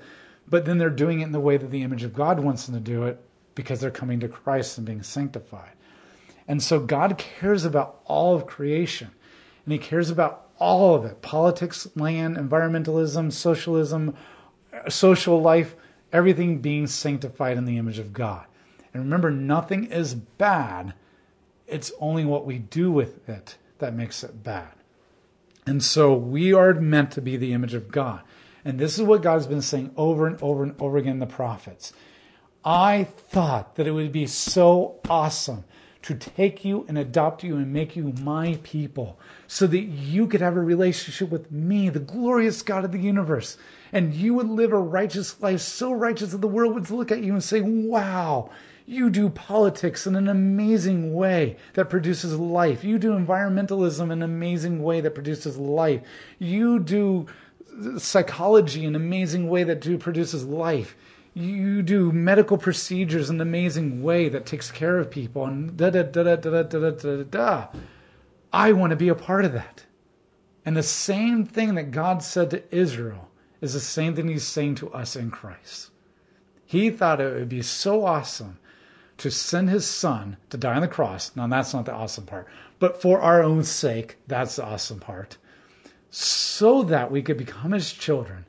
but 0.50 0.66
then 0.66 0.78
they're 0.78 0.90
doing 0.90 1.22
it 1.22 1.26
in 1.26 1.32
the 1.32 1.40
way 1.40 1.56
that 1.56 1.72
the 1.72 1.84
image 1.84 2.04
of 2.04 2.14
God 2.14 2.42
wants 2.42 2.66
them 2.66 2.76
to 2.76 2.82
do 2.82 3.04
it 3.04 3.18
because 3.56 3.80
they're 3.80 3.92
coming 3.92 4.20
to 4.20 4.28
Christ 4.28 4.78
and 4.78 4.86
being 4.86 5.04
sanctified. 5.04 5.72
And 6.50 6.62
so 6.62 6.82
God 6.82 7.18
cares 7.18 7.64
about 7.64 8.02
all 8.04 8.36
of 8.36 8.46
creation, 8.46 9.10
and 9.64 9.72
He 9.72 9.80
cares 9.80 10.10
about 10.10 10.51
all 10.62 10.94
of 10.94 11.04
it 11.06 11.22
politics, 11.24 11.88
land, 11.96 12.38
environmentalism, 12.38 13.34
socialism, 13.34 14.16
social 14.88 15.42
life, 15.42 15.76
everything 16.14 16.60
being 16.60 16.86
sanctified 16.86 17.58
in 17.58 17.66
the 17.66 17.78
image 17.78 17.98
of 17.98 18.14
God. 18.14 18.46
And 18.94 19.04
remember, 19.04 19.32
nothing 19.32 19.86
is 19.86 20.14
bad, 20.14 20.94
it's 21.68 21.92
only 22.00 22.24
what 22.26 22.46
we 22.46 22.60
do 22.60 22.92
with 22.92 23.28
it 23.28 23.58
that 23.80 23.96
makes 23.96 24.24
it 24.24 24.44
bad. 24.44 24.70
And 25.66 25.84
so 25.84 26.14
we 26.14 26.54
are 26.54 26.74
meant 26.76 27.12
to 27.12 27.22
be 27.22 27.38
the 27.38 27.54
image 27.54 27.74
of 27.74 27.92
God. 27.92 28.22
And 28.64 28.78
this 28.78 29.00
is 29.00 29.04
what 29.04 29.24
God 29.24 29.34
has 29.34 29.48
been 29.48 29.62
saying 29.64 29.92
over 29.98 30.28
and 30.28 30.42
over 30.44 30.64
and 30.64 30.80
over 30.80 30.98
again 30.98 31.14
in 31.14 31.20
the 31.20 31.26
prophets. 31.26 31.92
I 32.64 33.06
thought 33.06 33.76
that 33.76 33.88
it 33.88 33.92
would 33.92 34.12
be 34.12 34.28
so 34.28 35.00
awesome 35.10 35.64
to 36.04 36.16
take 36.16 36.66
you 36.66 36.86
and 36.88 36.98
adopt 36.98 37.44
you 37.44 37.58
and 37.58 37.72
make 37.72 37.96
you 37.96 38.14
my 38.22 38.60
people 38.64 39.20
so 39.48 39.68
that 39.68 39.82
you 39.82 40.28
could 40.28 40.42
have 40.42 40.58
a 40.58 40.62
relationship 40.62 41.30
with 41.30 41.52
me, 41.52 41.90
the 41.90 42.00
glorious 42.00 42.62
God 42.62 42.84
of 42.86 42.92
the 42.92 43.00
universe. 43.00 43.58
And 43.94 44.14
you 44.14 44.34
would 44.34 44.50
live 44.50 44.72
a 44.72 44.80
righteous 44.80 45.40
life, 45.42 45.62
so 45.62 45.92
righteous 45.92 46.32
that 46.32 46.42
the 46.42 46.48
world 46.48 46.74
would 46.74 46.90
look 46.90 47.12
at 47.12 47.24
you 47.24 47.34
and 47.34 47.44
say, 47.44 47.62
Wow, 47.62 48.50
you 48.86 49.10
do 49.10 49.30
politics 49.30 50.08
in 50.08 50.16
an 50.16 50.28
amazing 50.28 51.14
way 51.14 51.58
that 51.74 51.90
produces 51.90 52.38
life. 52.38 52.84
You 52.84 52.98
do 52.98 53.12
environmentalism 53.12 54.06
in 54.06 54.12
an 54.12 54.24
amazing 54.24 54.82
way 54.82 55.02
that 55.02 55.14
produces 55.14 55.58
life. 55.58 56.02
You 56.40 56.80
do 56.80 57.28
psychology 57.98 58.82
in 58.82 58.96
an 58.96 58.96
amazing 58.96 59.50
way 59.50 59.64
that 59.64 59.82
produces 60.00 60.46
life 60.46 60.96
you 61.34 61.82
do 61.82 62.12
medical 62.12 62.58
procedures 62.58 63.30
in 63.30 63.38
an 63.38 63.42
amazing 63.42 64.04
way 64.04 64.28
that 64.30 64.46
takes 64.46 64.72
care 64.72 64.98
of 64.98 65.10
people 65.10 65.46
and 65.46 65.78
da 65.78 65.90
da 65.90 66.04
da 66.04 66.24
da 66.24 66.36
da 66.36 66.64
da 66.64 66.80
da 66.80 66.92
da 66.92 67.24
da. 67.24 67.68
I 68.52 68.74
want 68.74 68.92
to 68.92 68.98
be 68.98 69.10
a 69.10 69.16
part 69.16 69.46
of 69.46 69.54
that. 69.54 69.86
And 70.66 70.76
the 70.76 70.84
same 70.84 71.46
thing 71.46 71.76
that 71.76 71.92
God 71.92 72.22
said 72.22 72.50
to 72.52 72.76
Israel 72.76 73.30
is 73.62 73.74
the 73.74 73.80
same 73.80 74.16
thing 74.16 74.28
he's 74.28 74.46
saying 74.46 74.76
to 74.76 74.92
us 74.92 75.16
in 75.16 75.32
Christ. 75.32 75.92
He 76.66 76.90
thought 76.90 77.22
it 77.22 77.34
would 77.34 77.50
be 77.50 77.62
so 77.62 78.06
awesome 78.06 78.60
to 79.18 79.32
send 79.32 79.70
his 79.70 79.86
son 79.86 80.38
to 80.50 80.58
die 80.58 80.76
on 80.76 80.82
the 80.82 80.88
cross. 80.88 81.36
Now, 81.36 81.48
that's 81.48 81.74
not 81.74 81.86
the 81.86 81.94
awesome 81.94 82.26
part, 82.26 82.48
but 82.80 83.02
for 83.02 83.22
our 83.22 83.44
own 83.44 83.64
sake, 83.64 84.18
that's 84.28 84.56
the 84.56 84.66
awesome 84.66 85.00
part. 85.00 85.38
So 86.10 86.84
that 86.84 87.12
we 87.12 87.22
could 87.22 87.38
become 87.38 87.72
his 87.72 87.94
children 87.94 88.46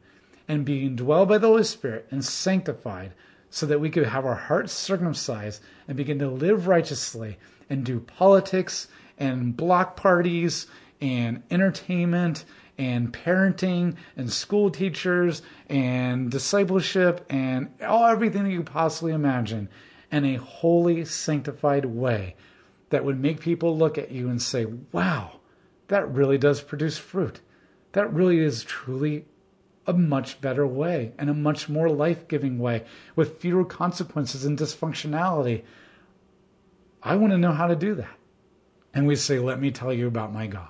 and 0.49 0.65
being 0.65 0.97
dwelled 0.97 1.29
by 1.29 1.39
the 1.39 1.47
Holy 1.47 1.65
Spirit 1.65 2.07
and 2.11 2.25
sanctified 2.25 3.13
so 3.51 3.67
that 3.67 3.81
we 3.81 3.91
could 3.91 4.07
have 4.07 4.25
our 4.25 4.35
hearts 4.35 4.73
circumcised 4.73 5.63
and 5.87 5.97
begin 5.97 6.19
to 6.19 6.29
live 6.29 6.67
righteously 6.67 7.39
and 7.69 7.85
do 7.85 8.01
politics 8.01 8.89
and 9.19 9.57
block 9.57 9.97
parties 9.97 10.67
and 11.01 11.43
entertainment 11.51 12.45
and 12.79 13.13
parenting 13.13 13.97
and 14.17 14.33
school 14.33 14.71
teachers 14.71 15.43
and 15.69 16.31
discipleship 16.31 17.25
and 17.29 17.69
all 17.87 18.07
everything 18.07 18.45
that 18.45 18.51
you 18.51 18.59
could 18.59 18.67
possibly 18.67 19.13
imagine 19.13 19.69
in 20.11 20.25
a 20.25 20.37
holy, 20.37 21.05
sanctified 21.05 21.85
way 21.85 22.35
that 22.91 23.05
would 23.05 23.19
make 23.19 23.41
people 23.41 23.77
look 23.77 23.99
at 23.99 24.11
you 24.11 24.29
and 24.29 24.41
say, 24.41 24.67
wow, 24.93 25.41
that 25.89 26.11
really 26.13 26.39
does 26.39 26.61
produce 26.61 26.99
fruit. 26.99 27.41
That 27.93 28.13
really 28.13 28.39
is 28.39 28.65
truly 28.65 29.27
a 29.87 29.93
much 29.93 30.41
better 30.41 30.67
way 30.67 31.13
and 31.19 31.29
a 31.29 31.35
much 31.35 31.69
more 31.69 31.89
life 31.89 32.29
giving 32.29 32.59
way 32.59 32.85
with 33.17 33.41
fewer 33.41 33.65
consequences 33.65 34.45
and 34.45 34.59
dysfunctionality. 34.59 35.63
I 37.03 37.17
want 37.17 37.33
to 37.33 37.39
know 37.39 37.53
how 37.53 37.67
to 37.67 37.77
do 37.77 37.95
that. 37.97 38.17
And 38.95 39.07
we 39.07 39.17
say, 39.17 39.39
let 39.39 39.61
me 39.61 39.71
tell 39.71 39.93
you 39.93 40.07
about 40.07 40.33
my 40.33 40.47
God. 40.47 40.69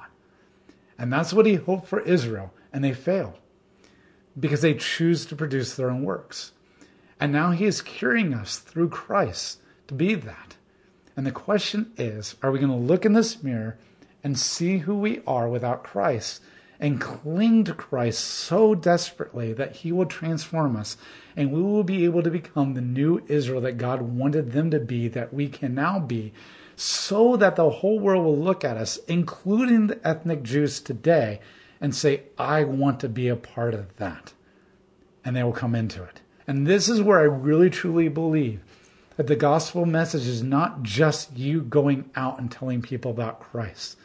And 0.98 1.12
that's 1.12 1.33
what 1.33 1.46
he 1.46 1.55
hoped 1.55 1.88
for 1.88 2.01
Israel, 2.01 2.55
and 2.72 2.85
they 2.85 2.92
failed 2.92 3.38
because 4.38 4.62
they 4.62 4.75
choose 4.75 5.27
to 5.27 5.37
produce 5.37 5.75
their 5.75 5.90
own 5.90 6.05
works. 6.05 6.53
And 7.20 7.33
now 7.33 7.51
he 7.51 7.66
is 7.66 7.83
curing 7.83 8.33
us 8.33 8.59
through 8.59 8.88
Christ 8.88 9.61
to 9.88 9.94
be 9.94 10.14
that. 10.14 10.57
And 11.16 11.27
the 11.27 11.33
question 11.33 11.92
is 11.96 12.37
are 12.42 12.51
we 12.51 12.59
going 12.59 12.70
to 12.70 12.77
look 12.77 13.05
in 13.05 13.12
this 13.12 13.42
mirror 13.42 13.79
and 14.25 14.38
see 14.38 14.79
who 14.79 14.96
we 14.96 15.20
are 15.27 15.48
without 15.48 15.85
Christ 15.85 16.40
and 16.83 17.01
cling 17.01 17.62
to 17.62 17.73
Christ 17.73 18.18
so 18.21 18.75
desperately 18.75 19.53
that 19.53 19.77
he 19.77 19.92
will 19.92 20.05
transform 20.05 20.77
us 20.77 20.97
and 21.37 21.53
we 21.53 21.62
will 21.62 21.85
be 21.85 22.05
able 22.05 22.25
to 22.25 22.31
become 22.31 22.75
the 22.75 22.81
new 22.81 23.23
Israel 23.29 23.61
that 23.61 23.79
God 23.79 24.03
wanted 24.03 24.51
them 24.51 24.73
to 24.73 24.81
be, 24.81 25.07
that 25.07 25.33
we 25.33 25.49
can 25.49 25.77
now 25.77 26.01
be 26.01 26.33
so 26.75 27.37
that 27.37 27.55
the 27.55 27.71
whole 27.71 28.01
world 28.01 28.25
will 28.25 28.37
look 28.37 28.64
at 28.64 28.77
us, 28.77 28.99
including 29.07 29.87
the 29.87 30.07
ethnic 30.07 30.42
Jews 30.42 30.81
today, 30.81 31.38
and 31.81 31.95
say, 31.95 32.25
I 32.37 32.64
want 32.64 32.99
to 33.01 33.09
be 33.09 33.29
a 33.29 33.37
part 33.37 33.75
of 33.75 33.97
that. 33.99 34.33
And 35.25 35.37
they 35.37 35.45
will 35.45 35.53
come 35.53 35.77
into 35.77 36.03
it. 36.03 36.21
And 36.49 36.66
this 36.66 36.88
is 36.88 37.01
where 37.01 37.21
I 37.21 37.25
really 37.25 37.71
truly 37.71 38.09
believe 38.09 38.61
that 39.16 39.29
the 39.29 39.37
gospel 39.37 39.87
message 39.87 40.27
is 40.27 40.42
not 40.42 40.83
just 40.83 41.37
you 41.37 41.61
going 41.61 42.11
out 42.16 42.40
and 42.40 42.51
telling 42.51 42.83
people 42.83 43.12
about 43.12 43.38
Christ. 43.38 43.97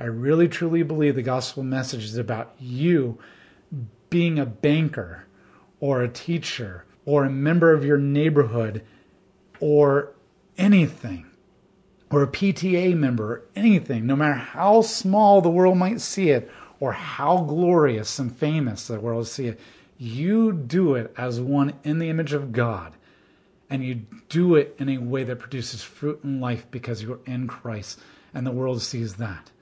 I 0.00 0.06
really 0.06 0.48
truly 0.48 0.82
believe 0.82 1.14
the 1.14 1.22
gospel 1.22 1.62
message 1.62 2.04
is 2.04 2.16
about 2.16 2.54
you 2.58 3.18
being 4.08 4.38
a 4.38 4.46
banker 4.46 5.26
or 5.78 6.02
a 6.02 6.08
teacher 6.08 6.86
or 7.04 7.24
a 7.24 7.30
member 7.30 7.74
of 7.74 7.84
your 7.84 7.98
neighborhood 7.98 8.82
or 9.60 10.14
anything 10.56 11.26
or 12.10 12.22
a 12.22 12.28
PTA 12.28 12.96
member, 12.96 13.32
or 13.32 13.42
anything, 13.54 14.06
no 14.06 14.16
matter 14.16 14.34
how 14.34 14.82
small 14.82 15.40
the 15.40 15.50
world 15.50 15.78
might 15.78 16.00
see 16.00 16.30
it 16.30 16.50
or 16.80 16.92
how 16.92 17.38
glorious 17.38 18.18
and 18.18 18.36
famous 18.36 18.88
the 18.88 18.98
world 18.98 19.28
see 19.28 19.46
it, 19.46 19.60
you 19.96 20.52
do 20.52 20.94
it 20.94 21.14
as 21.16 21.40
one 21.40 21.74
in 21.84 21.98
the 21.98 22.08
image 22.08 22.32
of 22.32 22.52
God. 22.52 22.94
And 23.68 23.84
you 23.84 24.06
do 24.28 24.56
it 24.56 24.74
in 24.78 24.88
a 24.88 24.98
way 24.98 25.22
that 25.22 25.38
produces 25.38 25.82
fruit 25.82 26.24
and 26.24 26.40
life 26.40 26.66
because 26.72 27.02
you're 27.02 27.20
in 27.26 27.46
Christ 27.46 28.00
and 28.34 28.44
the 28.44 28.50
world 28.50 28.82
sees 28.82 29.14
that. 29.16 29.52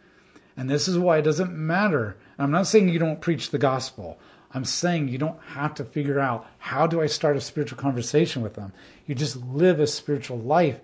And 0.58 0.68
this 0.68 0.88
is 0.88 0.98
why 0.98 1.18
it 1.18 1.22
doesn't 1.22 1.52
matter. 1.52 2.16
I'm 2.36 2.50
not 2.50 2.66
saying 2.66 2.88
you 2.88 2.98
don't 2.98 3.20
preach 3.20 3.50
the 3.50 3.58
gospel. 3.58 4.18
I'm 4.52 4.64
saying 4.64 5.06
you 5.06 5.16
don't 5.16 5.40
have 5.40 5.74
to 5.76 5.84
figure 5.84 6.18
out 6.18 6.46
how 6.58 6.88
do 6.88 7.00
I 7.00 7.06
start 7.06 7.36
a 7.36 7.40
spiritual 7.40 7.78
conversation 7.78 8.42
with 8.42 8.54
them. 8.54 8.72
You 9.06 9.14
just 9.14 9.36
live 9.36 9.78
a 9.78 9.86
spiritual 9.86 10.38
life 10.38 10.80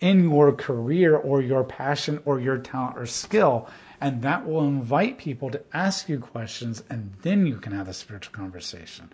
in 0.00 0.30
your 0.30 0.52
career 0.52 1.16
or 1.16 1.42
your 1.42 1.64
passion 1.64 2.22
or 2.24 2.38
your 2.38 2.58
talent 2.58 2.96
or 2.96 3.06
skill. 3.06 3.68
And 4.00 4.22
that 4.22 4.46
will 4.46 4.64
invite 4.64 5.18
people 5.18 5.50
to 5.50 5.62
ask 5.72 6.08
you 6.08 6.20
questions, 6.20 6.84
and 6.88 7.12
then 7.22 7.46
you 7.46 7.56
can 7.56 7.72
have 7.72 7.88
a 7.88 7.92
spiritual 7.92 8.34
conversation. 8.34 9.10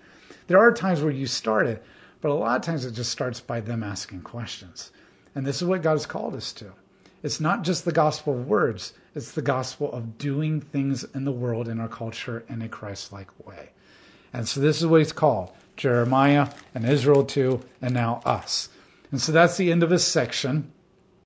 There 0.49 0.59
are 0.59 0.73
times 0.73 1.01
where 1.01 1.13
you 1.13 1.27
start 1.27 1.67
it, 1.67 1.83
but 2.21 2.31
a 2.31 2.35
lot 2.35 2.57
of 2.57 2.63
times 2.63 2.85
it 2.85 2.93
just 2.93 3.11
starts 3.11 3.41
by 3.41 3.61
them 3.61 3.83
asking 3.83 4.21
questions. 4.21 4.91
And 5.35 5.47
this 5.47 5.63
is 5.63 5.69
what 5.69 5.83
God 5.83 5.93
has 5.93 6.05
called 6.05 6.35
us 6.35 6.53
to. 6.55 6.73
It's 7.23 7.41
not 7.41 7.63
just 7.63 7.87
the 7.87 7.93
gospel 7.93 8.35
words, 8.35 8.93
it's 9.15 9.33
the 9.33 9.43
gospel 9.43 9.93
of 9.93 10.19
doing 10.19 10.61
things 10.61 11.05
in 11.15 11.25
the 11.25 11.33
world, 11.33 11.69
in 11.69 11.81
our 11.81 11.89
culture, 11.89 12.45
in 12.49 12.63
a 12.63 12.69
Christ 12.69 13.13
like 13.13 13.29
way. 13.47 13.71
And 14.33 14.47
so 14.47 14.61
this 14.61 14.81
is 14.81 14.87
what 14.87 14.99
he's 14.99 15.13
called 15.13 15.51
Jeremiah 15.77 16.49
and 16.75 16.87
Israel 16.87 17.25
too, 17.25 17.63
and 17.83 17.95
now 17.95 18.23
us. 18.25 18.69
And 19.11 19.21
so 19.21 19.33
that's 19.33 19.57
the 19.57 19.73
end 19.73 19.83
of 19.83 19.91
this 19.91 20.07
section. 20.07 20.73